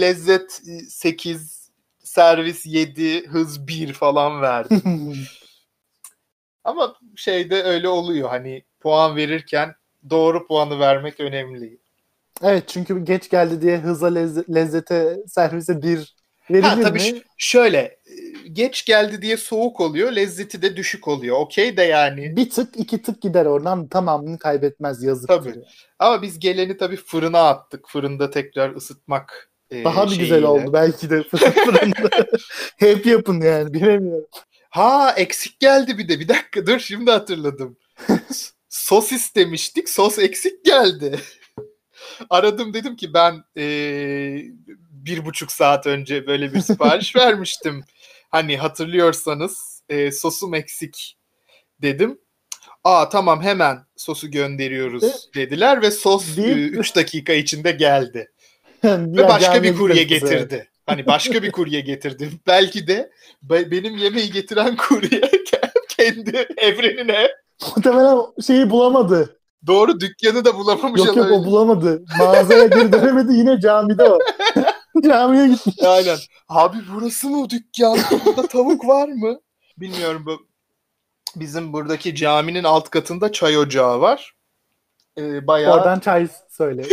lezzet 0.00 0.62
8, 0.88 1.70
servis 2.04 2.66
7, 2.66 3.26
hız 3.26 3.68
1 3.68 3.92
falan 3.92 4.42
verdim. 4.42 4.82
Ama 6.64 6.96
şeyde 7.16 7.62
öyle 7.62 7.88
oluyor 7.88 8.28
hani 8.28 8.64
puan 8.80 9.16
verirken 9.16 9.74
doğru 10.10 10.46
puanı 10.46 10.78
vermek 10.80 11.20
önemli. 11.20 11.78
evet 12.42 12.68
çünkü 12.68 13.04
geç 13.04 13.30
geldi 13.30 13.62
diye 13.62 13.78
hıza 13.78 14.08
lezze- 14.08 14.54
lezzete 14.54 15.16
servise 15.28 15.82
bir 15.82 16.14
verilir 16.50 16.70
Ha 16.70 16.80
tabii 16.80 16.98
mi? 16.98 17.00
ş- 17.00 17.24
şöyle 17.38 17.78
e, 18.03 18.03
geç 18.52 18.84
geldi 18.84 19.22
diye 19.22 19.36
soğuk 19.36 19.80
oluyor, 19.80 20.12
lezzeti 20.12 20.62
de 20.62 20.76
düşük 20.76 21.08
oluyor. 21.08 21.36
Okey 21.36 21.76
de 21.76 21.82
yani. 21.82 22.36
Bir 22.36 22.50
tık 22.50 22.76
iki 22.76 23.02
tık 23.02 23.22
gider 23.22 23.46
oradan 23.46 23.88
tamamını 23.88 24.38
kaybetmez 24.38 25.02
yazık. 25.02 25.28
Tabii. 25.28 25.54
Ama 25.98 26.22
biz 26.22 26.38
geleni 26.38 26.76
tabii 26.76 26.96
fırına 26.96 27.48
attık. 27.48 27.88
Fırında 27.88 28.30
tekrar 28.30 28.74
ısıtmak 28.74 29.50
e, 29.70 29.84
Daha 29.84 30.10
bir 30.10 30.18
güzel 30.18 30.42
oldu 30.42 30.72
belki 30.72 31.10
de 31.10 31.22
fırında. 31.30 32.24
Hep 32.76 33.06
yapın 33.06 33.40
yani 33.40 33.74
bilemiyorum. 33.74 34.28
Ha 34.70 35.14
eksik 35.16 35.60
geldi 35.60 35.98
bir 35.98 36.08
de. 36.08 36.20
Bir 36.20 36.28
dakika 36.28 36.66
dur 36.66 36.78
şimdi 36.78 37.10
hatırladım. 37.10 37.76
sos 38.68 39.12
istemiştik. 39.12 39.88
Sos 39.88 40.18
eksik 40.18 40.64
geldi. 40.64 41.20
Aradım 42.30 42.74
dedim 42.74 42.96
ki 42.96 43.14
ben 43.14 43.44
e, 43.56 43.64
bir 44.90 45.24
buçuk 45.24 45.52
saat 45.52 45.86
önce 45.86 46.26
böyle 46.26 46.54
bir 46.54 46.60
sipariş 46.60 47.16
vermiştim. 47.16 47.84
Hani 48.34 48.56
hatırlıyorsanız 48.56 49.82
e, 49.88 50.12
sosum 50.12 50.54
eksik 50.54 51.16
dedim. 51.82 52.18
Aa 52.84 53.08
tamam 53.08 53.42
hemen 53.42 53.78
sosu 53.96 54.30
gönderiyoruz 54.30 55.28
dediler 55.34 55.82
ve 55.82 55.90
sos 55.90 56.36
Değil. 56.36 56.56
3 56.56 56.96
dakika 56.96 57.32
içinde 57.32 57.70
geldi. 57.70 58.32
Ve 58.84 59.28
başka 59.28 59.62
bir 59.62 59.76
kurye 59.76 60.02
getirdi. 60.02 60.68
Hani 60.86 61.06
başka 61.06 61.42
bir 61.42 61.52
kurye 61.52 61.80
getirdi. 61.80 62.30
Belki 62.46 62.86
de 62.86 63.10
be- 63.42 63.70
benim 63.70 63.96
yemeği 63.96 64.30
getiren 64.32 64.76
kurye 64.76 65.20
kendi 65.88 66.46
evrenine 66.56 67.28
Muhtemelen 67.76 68.18
şeyi 68.46 68.70
bulamadı. 68.70 69.40
doğru 69.66 70.00
dükkanı 70.00 70.44
da 70.44 70.56
bulamamış 70.56 70.98
Yok 70.98 71.16
yok 71.16 71.32
o 71.32 71.44
bulamadı. 71.44 72.04
Mağazaya 72.18 72.66
geri 72.66 72.92
dönemedi 72.92 73.32
yine 73.32 73.60
camide 73.60 74.04
o. 74.04 74.18
Camiye 75.04 75.48
gitti. 75.48 75.86
Aynen. 75.86 76.18
Abi 76.48 76.76
burası 76.94 77.28
mı 77.28 77.40
o 77.42 77.50
dükkan? 77.50 77.98
Burada 78.26 78.48
tavuk 78.48 78.88
var 78.88 79.08
mı? 79.08 79.40
Bilmiyorum 79.78 80.22
bu. 80.26 80.46
Bizim 81.36 81.72
buradaki 81.72 82.14
caminin 82.14 82.64
alt 82.64 82.90
katında 82.90 83.32
çay 83.32 83.58
ocağı 83.58 84.00
var. 84.00 84.34
Ee, 85.18 85.46
bayağı 85.46 85.74
Oradan 85.74 86.00
çay 86.00 86.28
söyle. 86.50 86.82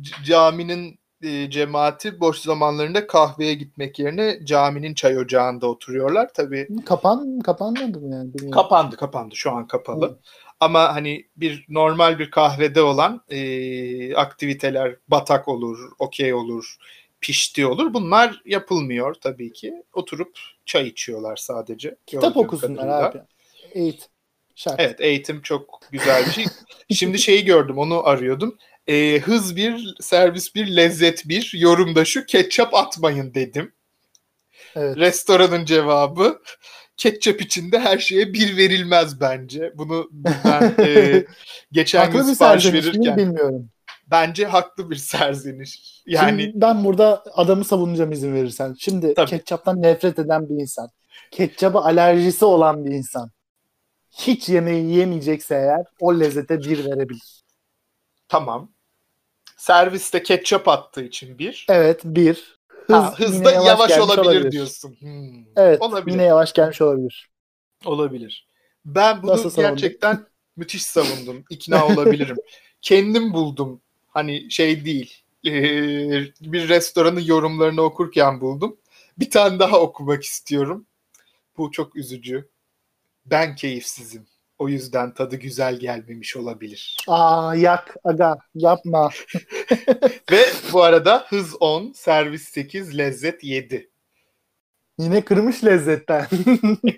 c- 0.00 0.24
caminin 0.24 0.98
e, 1.22 1.50
cemaati 1.50 2.20
boş 2.20 2.38
zamanlarında 2.38 3.06
kahveye 3.06 3.54
gitmek 3.54 3.98
yerine 3.98 4.44
caminin 4.44 4.94
çay 4.94 5.18
ocağında 5.18 5.66
oturuyorlar. 5.66 6.30
Tabii 6.34 6.68
Kapan 6.86 7.40
kapanmadı 7.40 8.00
mı 8.00 8.14
yani? 8.14 8.34
Bilmiyorum. 8.34 8.50
kapandı 8.50 8.96
kapandı 8.96 9.36
şu 9.36 9.50
an 9.52 9.66
kapalı. 9.66 10.06
Hı. 10.06 10.18
Ama 10.60 10.94
hani 10.94 11.26
bir 11.36 11.66
normal 11.68 12.18
bir 12.18 12.30
kahvede 12.30 12.82
olan 12.82 13.20
e, 13.28 14.14
aktiviteler 14.14 14.96
batak 15.08 15.48
olur, 15.48 15.78
okey 15.98 16.34
olur, 16.34 16.76
pişti 17.22 17.66
olur. 17.66 17.94
Bunlar 17.94 18.42
yapılmıyor 18.44 19.14
tabii 19.14 19.52
ki. 19.52 19.82
Oturup 19.92 20.38
çay 20.66 20.88
içiyorlar 20.88 21.36
sadece. 21.36 21.96
Kitap 22.06 22.36
okusunlar 22.36 22.84
kadarıyla. 22.84 23.08
abi. 23.08 23.20
Eğit. 23.72 24.08
Şart. 24.54 24.80
Evet 24.80 25.00
eğitim 25.00 25.42
çok 25.42 25.80
güzel 25.90 26.26
bir 26.26 26.30
şey. 26.30 26.44
Şimdi 26.90 27.18
şeyi 27.18 27.44
gördüm 27.44 27.78
onu 27.78 28.06
arıyordum. 28.06 28.58
E, 28.86 29.18
hız 29.18 29.56
bir, 29.56 29.94
servis 30.00 30.54
bir, 30.54 30.76
lezzet 30.76 31.28
bir. 31.28 31.52
Yorumda 31.54 32.04
şu 32.04 32.26
ketçap 32.26 32.74
atmayın 32.74 33.34
dedim. 33.34 33.72
Evet. 34.76 34.96
Restoranın 34.96 35.64
cevabı 35.64 36.42
ketçap 36.96 37.40
içinde 37.40 37.78
her 37.78 37.98
şeye 37.98 38.32
bir 38.32 38.56
verilmez 38.56 39.20
bence. 39.20 39.72
Bunu 39.74 40.08
ben 40.12 40.74
e, 40.86 41.24
geçen 41.72 42.12
gün 42.12 42.22
sipariş 42.22 42.66
verirken 42.72 43.16
bilmiyorum. 43.16 43.68
Bence 44.12 44.46
haklı 44.46 44.90
bir 44.90 44.96
serzeniş. 45.12 46.02
Yani 46.06 46.42
Şimdi 46.42 46.60
ben 46.60 46.84
burada 46.84 47.24
adamı 47.34 47.64
savunacağım 47.64 48.12
izin 48.12 48.34
verirsen. 48.34 48.76
Şimdi 48.78 49.14
Tabii. 49.14 49.30
ketçaptan 49.30 49.82
nefret 49.82 50.18
eden 50.18 50.48
bir 50.48 50.54
insan. 50.54 50.90
Ketçaba 51.30 51.84
alerjisi 51.84 52.44
olan 52.44 52.84
bir 52.86 52.90
insan. 52.90 53.30
Hiç 54.10 54.48
yemeği 54.48 54.84
yiyemeyecekse 54.84 55.54
eğer 55.54 55.86
o 56.00 56.20
lezzete 56.20 56.58
bir 56.64 56.84
verebilir. 56.84 57.42
tamam. 58.28 58.72
Serviste 59.56 60.22
ketçap 60.22 60.68
attığı 60.68 61.02
için 61.04 61.38
bir. 61.38 61.66
Evet 61.70 62.00
bir. 62.04 62.58
Hız 62.86 62.96
Ha, 62.96 63.14
hızda 63.18 63.52
yavaş, 63.52 63.88
gelmiş 63.88 64.10
olabilir, 64.10 64.50
diyorsun. 64.52 64.96
Hmm. 65.00 65.44
Evet 65.56 65.82
Olabilir. 65.82 66.12
yine 66.12 66.24
yavaş 66.24 66.52
gelmiş 66.52 66.80
olabilir. 66.82 67.30
Olabilir. 67.84 68.48
Ben 68.84 69.22
bunu 69.22 69.30
Nasıl 69.30 69.56
gerçekten 69.56 70.26
müthiş 70.56 70.82
savundum. 70.82 71.44
İkna 71.50 71.86
olabilirim. 71.86 72.36
Kendim 72.82 73.32
buldum. 73.34 73.82
Hani 74.12 74.50
şey 74.50 74.84
değil. 74.84 75.22
Ee, 75.46 75.50
bir 76.40 76.68
restoranın 76.68 77.20
yorumlarını 77.20 77.82
okurken 77.82 78.40
buldum. 78.40 78.76
Bir 79.18 79.30
tane 79.30 79.58
daha 79.58 79.80
okumak 79.80 80.24
istiyorum. 80.24 80.86
Bu 81.56 81.70
çok 81.70 81.96
üzücü. 81.96 82.48
Ben 83.26 83.54
keyifsizim. 83.56 84.26
O 84.58 84.68
yüzden 84.68 85.14
tadı 85.14 85.36
güzel 85.36 85.76
gelmemiş 85.78 86.36
olabilir. 86.36 86.96
Aa 87.08 87.54
yak 87.54 87.96
aga 88.04 88.38
yapma. 88.54 89.10
Ve 90.30 90.44
bu 90.72 90.82
arada 90.82 91.24
hız 91.28 91.56
10, 91.60 91.92
servis 91.92 92.48
8, 92.48 92.98
lezzet 92.98 93.44
7. 93.44 93.90
Yine 94.98 95.20
kırmış 95.24 95.64
lezzetten. 95.64 96.26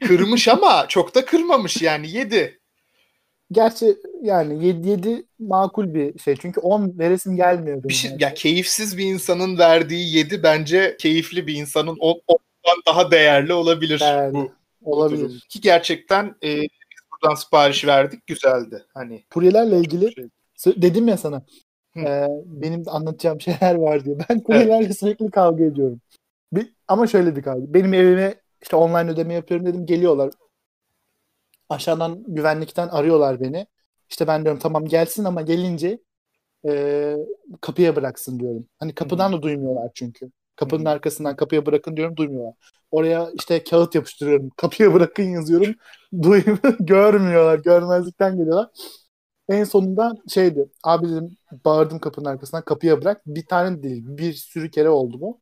Kırmış 0.06 0.48
ama 0.48 0.88
çok 0.88 1.14
da 1.14 1.24
kırmamış 1.24 1.82
yani 1.82 2.10
7. 2.10 2.60
Gerçi 3.54 3.96
yani 4.22 4.66
7 4.66 4.88
7 4.88 5.24
makul 5.38 5.94
bir 5.94 6.18
şey. 6.18 6.36
Çünkü 6.36 6.60
10 6.60 6.98
veresim 6.98 7.36
gelmiyor. 7.36 7.82
Bir 7.84 7.94
şey, 7.94 8.10
yani. 8.10 8.22
ya 8.22 8.34
keyifsiz 8.34 8.98
bir 8.98 9.04
insanın 9.04 9.58
verdiği 9.58 10.16
7 10.16 10.42
bence 10.42 10.96
keyifli 11.00 11.46
bir 11.46 11.54
insanın 11.54 11.96
10 12.00 12.20
ondan 12.28 12.82
daha 12.86 13.10
değerli 13.10 13.52
olabilir 13.52 14.00
Değerli. 14.00 14.34
bu, 14.34 14.52
bu 14.80 14.92
Olabilir. 14.92 15.20
durum. 15.20 15.38
Ki 15.48 15.60
gerçekten 15.60 16.24
e, 16.44 16.60
biz 16.62 17.00
buradan 17.12 17.34
sipariş 17.34 17.86
verdik 17.86 18.26
güzeldi. 18.26 18.84
Hani 18.94 19.24
Kuryelerle 19.30 19.78
ilgili 19.78 20.12
şey. 20.14 20.82
Dedim 20.82 21.08
ya 21.08 21.16
sana. 21.16 21.42
Hı. 21.94 22.00
e, 22.00 22.28
benim 22.46 22.82
anlatacağım 22.86 23.40
şeyler 23.40 23.74
var 23.74 24.04
diye. 24.04 24.16
Ben 24.28 24.40
kuryelerle 24.40 24.94
sürekli 24.94 25.30
kavga 25.30 25.64
ediyorum. 25.64 26.00
Bir, 26.52 26.72
ama 26.88 27.06
şöyle 27.06 27.36
bir 27.36 27.42
kavga. 27.42 27.74
Benim 27.74 27.94
evime 27.94 28.34
işte 28.62 28.76
online 28.76 29.10
ödeme 29.10 29.34
yapıyorum 29.34 29.66
dedim. 29.66 29.86
Geliyorlar. 29.86 30.30
Aşağıdan 31.68 32.24
güvenlikten 32.28 32.88
arıyorlar 32.88 33.40
beni. 33.40 33.66
İşte 34.10 34.26
ben 34.26 34.44
diyorum 34.44 34.60
tamam 34.60 34.84
gelsin 34.86 35.24
ama 35.24 35.42
gelince 35.42 35.98
e, 36.68 37.16
kapıya 37.60 37.96
bıraksın 37.96 38.40
diyorum. 38.40 38.66
Hani 38.78 38.94
kapıdan 38.94 39.32
da 39.32 39.42
duymuyorlar 39.42 39.90
çünkü. 39.94 40.30
Kapının 40.56 40.84
arkasından 40.84 41.36
kapıya 41.36 41.66
bırakın 41.66 41.96
diyorum 41.96 42.16
duymuyorlar. 42.16 42.54
Oraya 42.90 43.30
işte 43.34 43.64
kağıt 43.64 43.94
yapıştırıyorum. 43.94 44.50
Kapıya 44.56 44.94
bırakın 44.94 45.22
yazıyorum. 45.24 45.74
Duymuyor, 46.22 46.58
görmüyorlar. 46.80 47.58
Görmezlikten 47.58 48.36
geliyorlar. 48.36 48.68
En 49.48 49.64
sonunda 49.64 50.14
şeydi. 50.28 50.70
Abi 50.84 51.08
dedim 51.08 51.36
bağırdım 51.64 51.98
kapının 51.98 52.26
arkasından 52.26 52.64
kapıya 52.64 53.02
bırak. 53.02 53.22
Bir 53.26 53.46
tane 53.46 53.82
değil 53.82 54.04
bir 54.06 54.32
sürü 54.32 54.70
kere 54.70 54.88
oldu 54.88 55.20
bu. 55.20 55.40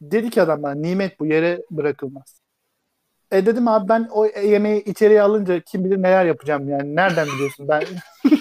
Dedi 0.00 0.30
ki 0.30 0.42
adam 0.42 0.62
bana 0.62 0.74
nimet 0.74 1.20
bu 1.20 1.26
yere 1.26 1.62
bırakılmaz. 1.70 2.40
E 3.34 3.46
dedim 3.46 3.68
abi 3.68 3.88
ben 3.88 4.08
o 4.12 4.26
yemeği 4.26 4.84
içeriye 4.84 5.22
alınca 5.22 5.60
kim 5.60 5.84
bilir 5.84 5.96
neler 6.02 6.24
yapacağım 6.26 6.68
yani. 6.68 6.96
Nereden 6.96 7.26
biliyorsun 7.28 7.68
ben? 7.68 7.84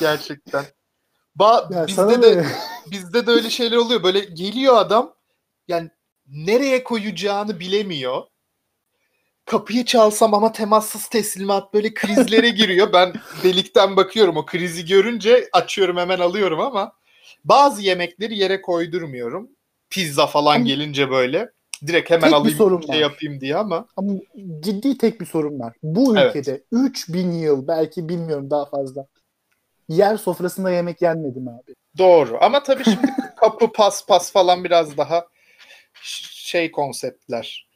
gerçekten. 0.00 0.64
Ba- 1.38 1.74
Ya 1.74 1.86
bizde 1.86 2.22
de 2.22 2.44
bizde 2.90 3.26
de 3.26 3.30
öyle 3.30 3.50
şeyler 3.50 3.76
oluyor. 3.76 4.02
Böyle 4.02 4.20
geliyor 4.20 4.76
adam 4.76 5.14
yani 5.68 5.90
nereye 6.26 6.84
koyacağını 6.84 7.60
bilemiyor. 7.60 8.22
Kapıyı 9.44 9.84
çalsam 9.84 10.34
ama 10.34 10.52
temassız 10.52 11.08
teslimat 11.08 11.74
böyle 11.74 11.94
krizlere 11.94 12.48
giriyor. 12.60 12.92
Ben 12.92 13.12
delikten 13.42 13.96
bakıyorum 13.96 14.36
o 14.36 14.46
krizi 14.46 14.86
görünce 14.86 15.48
açıyorum 15.52 15.96
hemen 15.96 16.18
alıyorum 16.18 16.60
ama 16.60 16.92
bazı 17.44 17.82
yemekleri 17.82 18.38
yere 18.38 18.62
koydurmuyorum. 18.62 19.50
Pizza 19.90 20.26
falan 20.26 20.54
Ama- 20.56 20.64
gelince 20.64 21.10
böyle 21.10 21.52
direkt 21.86 22.10
hemen 22.10 22.20
Tek 22.22 22.30
bir 22.30 22.36
alayım 22.36 22.58
sorun 22.58 22.80
şey 22.80 22.88
var. 22.88 22.94
yapayım 23.00 23.40
diye 23.40 23.56
ama 23.56 23.86
Ama 23.96 24.12
ciddi 24.60 24.98
tek 24.98 25.20
bir 25.20 25.26
sorun 25.26 25.60
var. 25.60 25.76
Bu 25.82 26.18
Evet. 26.18 26.36
ülkede 26.36 26.62
3000 26.72 27.32
yıl 27.32 27.68
belki 27.68 28.08
bilmiyorum 28.08 28.50
daha 28.50 28.64
fazla. 28.64 29.06
Yer 29.88 30.16
sofrasında 30.16 30.70
yemek 30.70 31.02
yenmedi 31.02 31.40
mi 31.40 31.50
abi? 31.50 31.74
doğru. 31.98 32.38
Ama 32.40 32.62
tabii 32.62 32.84
şimdi 32.84 33.06
kapı 33.36 33.72
pas 33.72 34.06
pas 34.06 34.32
falan 34.32 34.64
biraz 34.64 34.96
daha 34.96 35.26
şey 36.32 36.70
konseptler. 36.70 37.68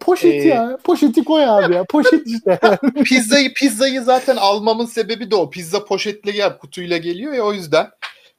Poşet 0.00 0.44
Ee, 0.44 0.48
ya. 0.48 0.78
Poşeti 0.84 1.24
koy 1.24 1.44
abi 1.44 1.74
ya. 1.74 1.84
Poşet 1.84 2.26
işte. 2.26 2.58
pizzayı 3.04 3.54
pizzayı 3.54 4.02
zaten 4.02 4.36
almamın 4.36 4.86
sebebi 4.86 5.30
de 5.30 5.36
o. 5.36 5.50
Pizza 5.50 5.84
poşetle 5.84 6.30
gel 6.32 6.58
kutuyla 6.58 6.96
geliyor 6.96 7.32
ya 7.32 7.42
o 7.44 7.52
yüzden 7.52 7.86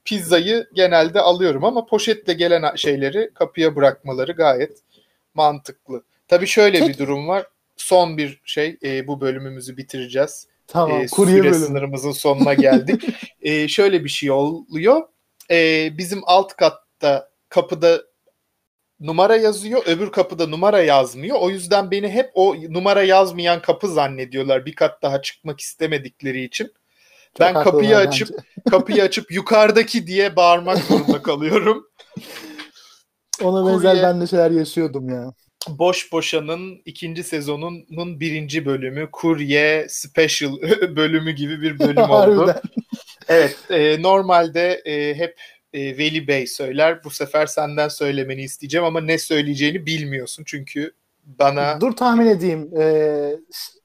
pizzayı 0.05 0.67
genelde 0.73 1.19
alıyorum 1.21 1.63
ama 1.65 1.85
poşetle 1.85 2.33
gelen 2.33 2.75
şeyleri 2.75 3.31
kapıya 3.33 3.75
bırakmaları 3.75 4.31
gayet 4.31 4.79
mantıklı. 5.35 6.03
Tabii 6.27 6.47
şöyle 6.47 6.79
Tek- 6.79 6.89
bir 6.89 6.97
durum 6.97 7.27
var. 7.27 7.45
Son 7.77 8.17
bir 8.17 8.41
şey 8.45 8.77
e, 8.83 9.07
bu 9.07 9.21
bölümümüzü 9.21 9.77
bitireceğiz. 9.77 10.47
tamam. 10.67 11.01
E, 11.01 11.07
kurye 11.07 11.35
süre 11.37 11.43
bölümü. 11.43 11.65
sınırımızın 11.65 12.11
sonuna 12.11 12.53
geldik. 12.53 13.03
E, 13.41 13.67
şöyle 13.67 14.03
bir 14.03 14.09
şey 14.09 14.31
oluyor. 14.31 15.01
E, 15.51 15.89
bizim 15.97 16.21
alt 16.25 16.55
katta 16.55 17.29
kapıda 17.49 18.01
numara 18.99 19.35
yazıyor. 19.35 19.83
Öbür 19.85 20.11
kapıda 20.11 20.47
numara 20.47 20.81
yazmıyor. 20.81 21.37
O 21.39 21.49
yüzden 21.49 21.91
beni 21.91 22.09
hep 22.09 22.31
o 22.33 22.55
numara 22.69 23.03
yazmayan 23.03 23.61
kapı 23.61 23.87
zannediyorlar. 23.87 24.65
Bir 24.65 24.75
kat 24.75 25.01
daha 25.01 25.21
çıkmak 25.21 25.59
istemedikleri 25.59 26.43
için. 26.43 26.65
Çok 26.65 27.39
ben 27.39 27.53
kapıyı 27.53 27.81
bence. 27.89 27.97
açıp 27.97 28.29
kapıyı 28.69 29.03
açıp 29.03 29.31
yukarıdaki 29.31 30.07
diye 30.07 30.35
bağırmak 30.35 30.77
zorunda 30.89 31.21
kalıyorum. 31.21 31.87
Ona 33.41 33.67
benzer 33.67 34.03
ben 34.03 34.21
de 34.21 34.27
şeyler 34.27 34.51
yaşıyordum 34.51 35.09
ya. 35.09 35.33
Boş 35.69 36.11
Boşan'ın 36.11 36.81
ikinci 36.85 37.23
sezonunun 37.23 38.19
birinci 38.19 38.65
bölümü 38.65 39.09
Kurye 39.11 39.85
Special 39.89 40.61
bölümü 40.95 41.31
gibi 41.31 41.61
bir 41.61 41.79
bölüm 41.79 41.97
oldu. 42.09 42.55
Evet, 43.27 43.57
e, 43.69 44.01
normalde 44.01 44.81
e, 44.85 45.15
hep 45.15 45.39
e, 45.73 45.97
Veli 45.97 46.27
Bey 46.27 46.47
söyler. 46.47 47.03
Bu 47.03 47.09
sefer 47.09 47.45
senden 47.45 47.87
söylemeni 47.87 48.41
isteyeceğim 48.41 48.85
ama 48.85 49.01
ne 49.01 49.17
söyleyeceğini 49.17 49.85
bilmiyorsun 49.85 50.43
çünkü 50.47 50.93
bana 51.25 51.81
Dur 51.81 51.91
tahmin 51.91 52.25
edeyim. 52.25 52.69
Ee, 52.79 53.37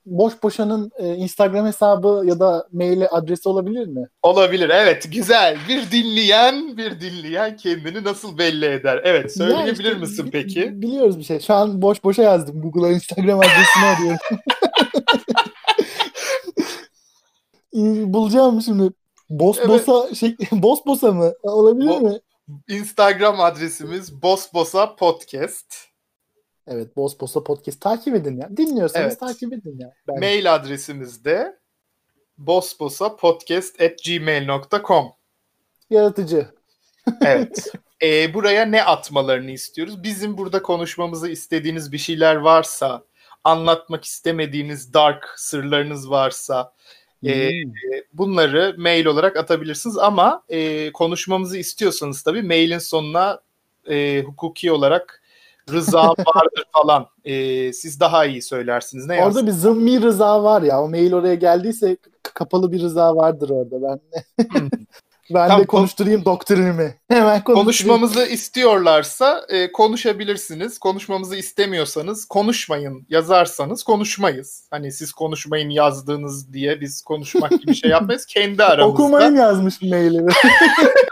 Boş 0.07 0.43
Boşan'ın 0.43 0.91
e, 0.99 1.15
Instagram 1.15 1.67
hesabı 1.67 2.23
ya 2.27 2.41
da 2.41 2.69
mail 2.73 3.03
adresi 3.11 3.49
olabilir 3.49 3.87
mi? 3.87 4.09
olabilir. 4.23 4.69
Evet, 4.69 5.13
güzel. 5.13 5.57
Bir 5.69 5.91
dinleyen, 5.91 6.77
bir 6.77 7.01
dinleyen 7.01 7.57
kendini 7.57 8.05
nasıl 8.05 8.39
belli 8.39 8.67
eder? 8.67 9.01
Evet, 9.05 9.37
söyleyebilir 9.37 9.85
Ya 9.85 9.91
işte 9.91 9.95
misin 9.95 10.29
peki? 10.33 10.83
Biliyoruz 10.83 11.19
bir 11.19 11.25
şey. 11.25 11.41
Şu 11.41 11.55
an 11.55 11.83
boş 11.83 12.05
boşa 12.05 12.23
yazdım. 12.23 12.61
Google'a 12.63 12.91
Instagram 12.93 13.39
adresini 13.39 13.85
arıyorum. 13.85 14.19
Bulacağım 18.13 18.63
şimdi. 18.63 18.93
Bos 19.31 19.59
Evet. 19.59 19.69
bosa 19.69 20.15
şey 20.15 20.37
bos 20.53 20.87
bosa 20.87 21.13
mı? 21.13 21.33
Olabilir 21.43 21.89
Bo- 21.89 22.03
mi? 22.13 22.19
Instagram 22.69 23.41
adresimiz 23.41 24.23
Bosbosa 24.23 24.97
Podcast. 24.97 25.88
Evet, 26.71 26.97
Bos 26.97 27.21
Bosa 27.21 27.45
Podcast 27.45 27.81
takip 27.81 28.15
edin 28.15 28.37
ya. 28.37 28.57
Dinliyorsanız 28.57 29.07
Evet. 29.07 29.21
takip 29.21 29.53
edin 29.53 29.79
ya. 29.79 29.95
Ben 30.09 30.19
Mail 30.21 30.55
adresimiz 30.55 31.25
de 31.25 31.59
bosbosapodcast@gmail.com. 32.39 35.13
yaratıcı. 35.91 36.47
Evet. 37.25 37.73
Ee, 38.03 38.35
buraya 38.35 38.65
ne 38.67 38.85
atmalarını 38.85 39.51
istiyoruz? 39.51 40.03
Bizim 40.03 40.39
burada 40.39 40.63
konuşmamızı 40.63 41.29
istediğiniz 41.29 41.93
bir 41.93 41.99
şeyler 41.99 42.37
varsa, 42.37 43.05
anlatmak 43.45 44.05
istemediğiniz 44.05 44.95
dark 44.95 45.35
sırlarınız 45.37 46.11
varsa 46.11 46.73
e, 47.27 47.51
Hmm. 47.51 47.73
bunları 48.13 48.75
mail 48.79 49.07
olarak 49.07 49.37
atabilirsiniz. 49.37 49.99
Ama 49.99 50.43
e, 50.49 50.93
konuşmamızı 50.93 51.59
istiyorsanız 51.59 52.23
tabii 52.23 52.43
mailin 52.43 52.79
sonuna 52.79 53.41
e, 53.91 54.23
hukuki 54.27 54.73
olarak 54.73 55.23
rıza 55.73 56.09
vardır 56.09 56.65
falan. 56.73 57.07
E, 57.25 57.73
siz 57.73 58.01
daha 58.01 58.25
iyi 58.25 58.43
söylersiniz. 58.43 59.07
Ne 59.07 59.25
Orada 59.25 59.47
bir 59.47 59.53
zımmi 59.53 60.03
rıza 60.03 60.43
var 60.43 60.63
ya. 60.63 60.83
O 60.83 60.89
mail 60.89 61.13
oraya 61.13 61.35
geldiyse 61.35 61.97
kapalı 62.23 62.73
bir 62.73 62.83
rıza 62.83 63.17
vardır 63.17 63.51
orada. 63.51 63.83
Ben 63.83 64.01
ben 65.31 65.49
Tamam, 65.49 65.61
de 65.61 65.67
konuşturayım 65.67 66.25
doktrinimi. 66.25 66.95
Hemen. 67.09 67.45
Konuşmamızı 67.45 68.27
istiyorlarsa 68.27 69.47
e, 69.49 69.73
konuşabilirsiniz. 69.73 70.79
Konuşmamızı 70.79 71.37
istemiyorsanız 71.37 72.25
konuşmayın 72.25 73.07
yazarsanız 73.09 73.83
konuşmayız. 73.83 74.67
Hani 74.71 74.93
siz 74.93 75.13
konuşmayın 75.13 75.71
yazdığınız 75.71 76.53
diye 76.53 76.81
biz 76.81 77.03
konuşmak 77.03 77.51
gibi 77.51 77.75
şey 77.75 77.91
yapmayız. 77.91 78.27
Kendi 78.29 78.65
aramızda 78.65 79.03
Okumayın 79.03 79.37
yazmış 79.37 79.83
maili. 79.83 80.27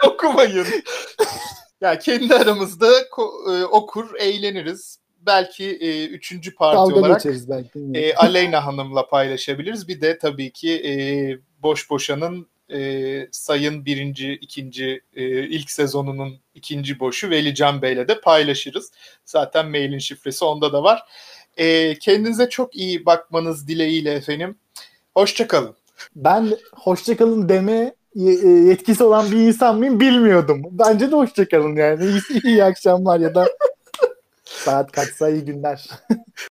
okumayın. 0.07 0.67
Ya 1.81 1.99
kendi 1.99 2.35
aramızda 2.35 2.87
ko- 3.01 3.61
e, 3.61 3.65
okur, 3.65 4.15
eğleniriz. 4.19 4.99
Belki 5.27 5.65
e, 5.65 6.07
üçüncü 6.07 6.55
parti 6.55 6.77
Dalga 6.77 6.95
olarak 7.01 7.25
belki. 7.25 7.79
e, 7.95 8.15
Aleyna 8.15 8.67
Hanım'la 8.67 9.09
paylaşabiliriz. 9.09 9.89
Bir 9.89 10.01
de 10.01 10.19
tabii 10.19 10.51
ki 10.51 10.73
e, 10.73 10.93
Boş 11.63 11.91
Boşan'ın 11.91 12.47
e, 12.73 13.29
sayın 13.31 13.85
birinci, 13.85 14.33
ikinci, 14.33 15.01
e, 15.17 15.25
ilk 15.47 15.71
sezonunun 15.71 16.39
ikinci 16.55 17.01
boşu 17.01 17.31
Veli 17.31 17.55
Can 17.55 17.83
Bey'le 17.83 18.09
de 18.09 18.21
paylaşırız. 18.21 18.93
Zaten 19.25 19.71
mailin 19.71 19.99
şifresi 19.99 20.45
onda 20.45 20.73
da 20.73 20.83
var. 20.83 21.03
E, 21.57 21.99
kendinize 21.99 22.49
çok 22.49 22.77
iyi 22.77 23.07
bakmanız 23.07 23.69
dileğiyle 23.69 24.13
efendim. 24.13 24.59
Hoşçakalın. 25.15 25.77
Ben 26.17 26.57
hoşçakalın 26.73 27.49
deme 27.49 27.95
yetkisi 28.17 29.05
olan 29.05 29.31
bir 29.31 29.37
insan 29.37 29.79
mıyım 29.79 30.01
bilmiyordum. 30.01 30.63
Bence 30.71 31.11
de 31.11 31.17
hoşçakalın 31.17 31.77
yani. 31.77 32.05
İyi, 32.05 32.43
iyi 32.45 32.65
akşamlar 32.65 33.21
ya 33.21 33.35
da 33.35 33.49
saat 34.45 34.93
kaçsa 34.93 35.29
iyi 35.29 35.45
günler. 35.45 35.91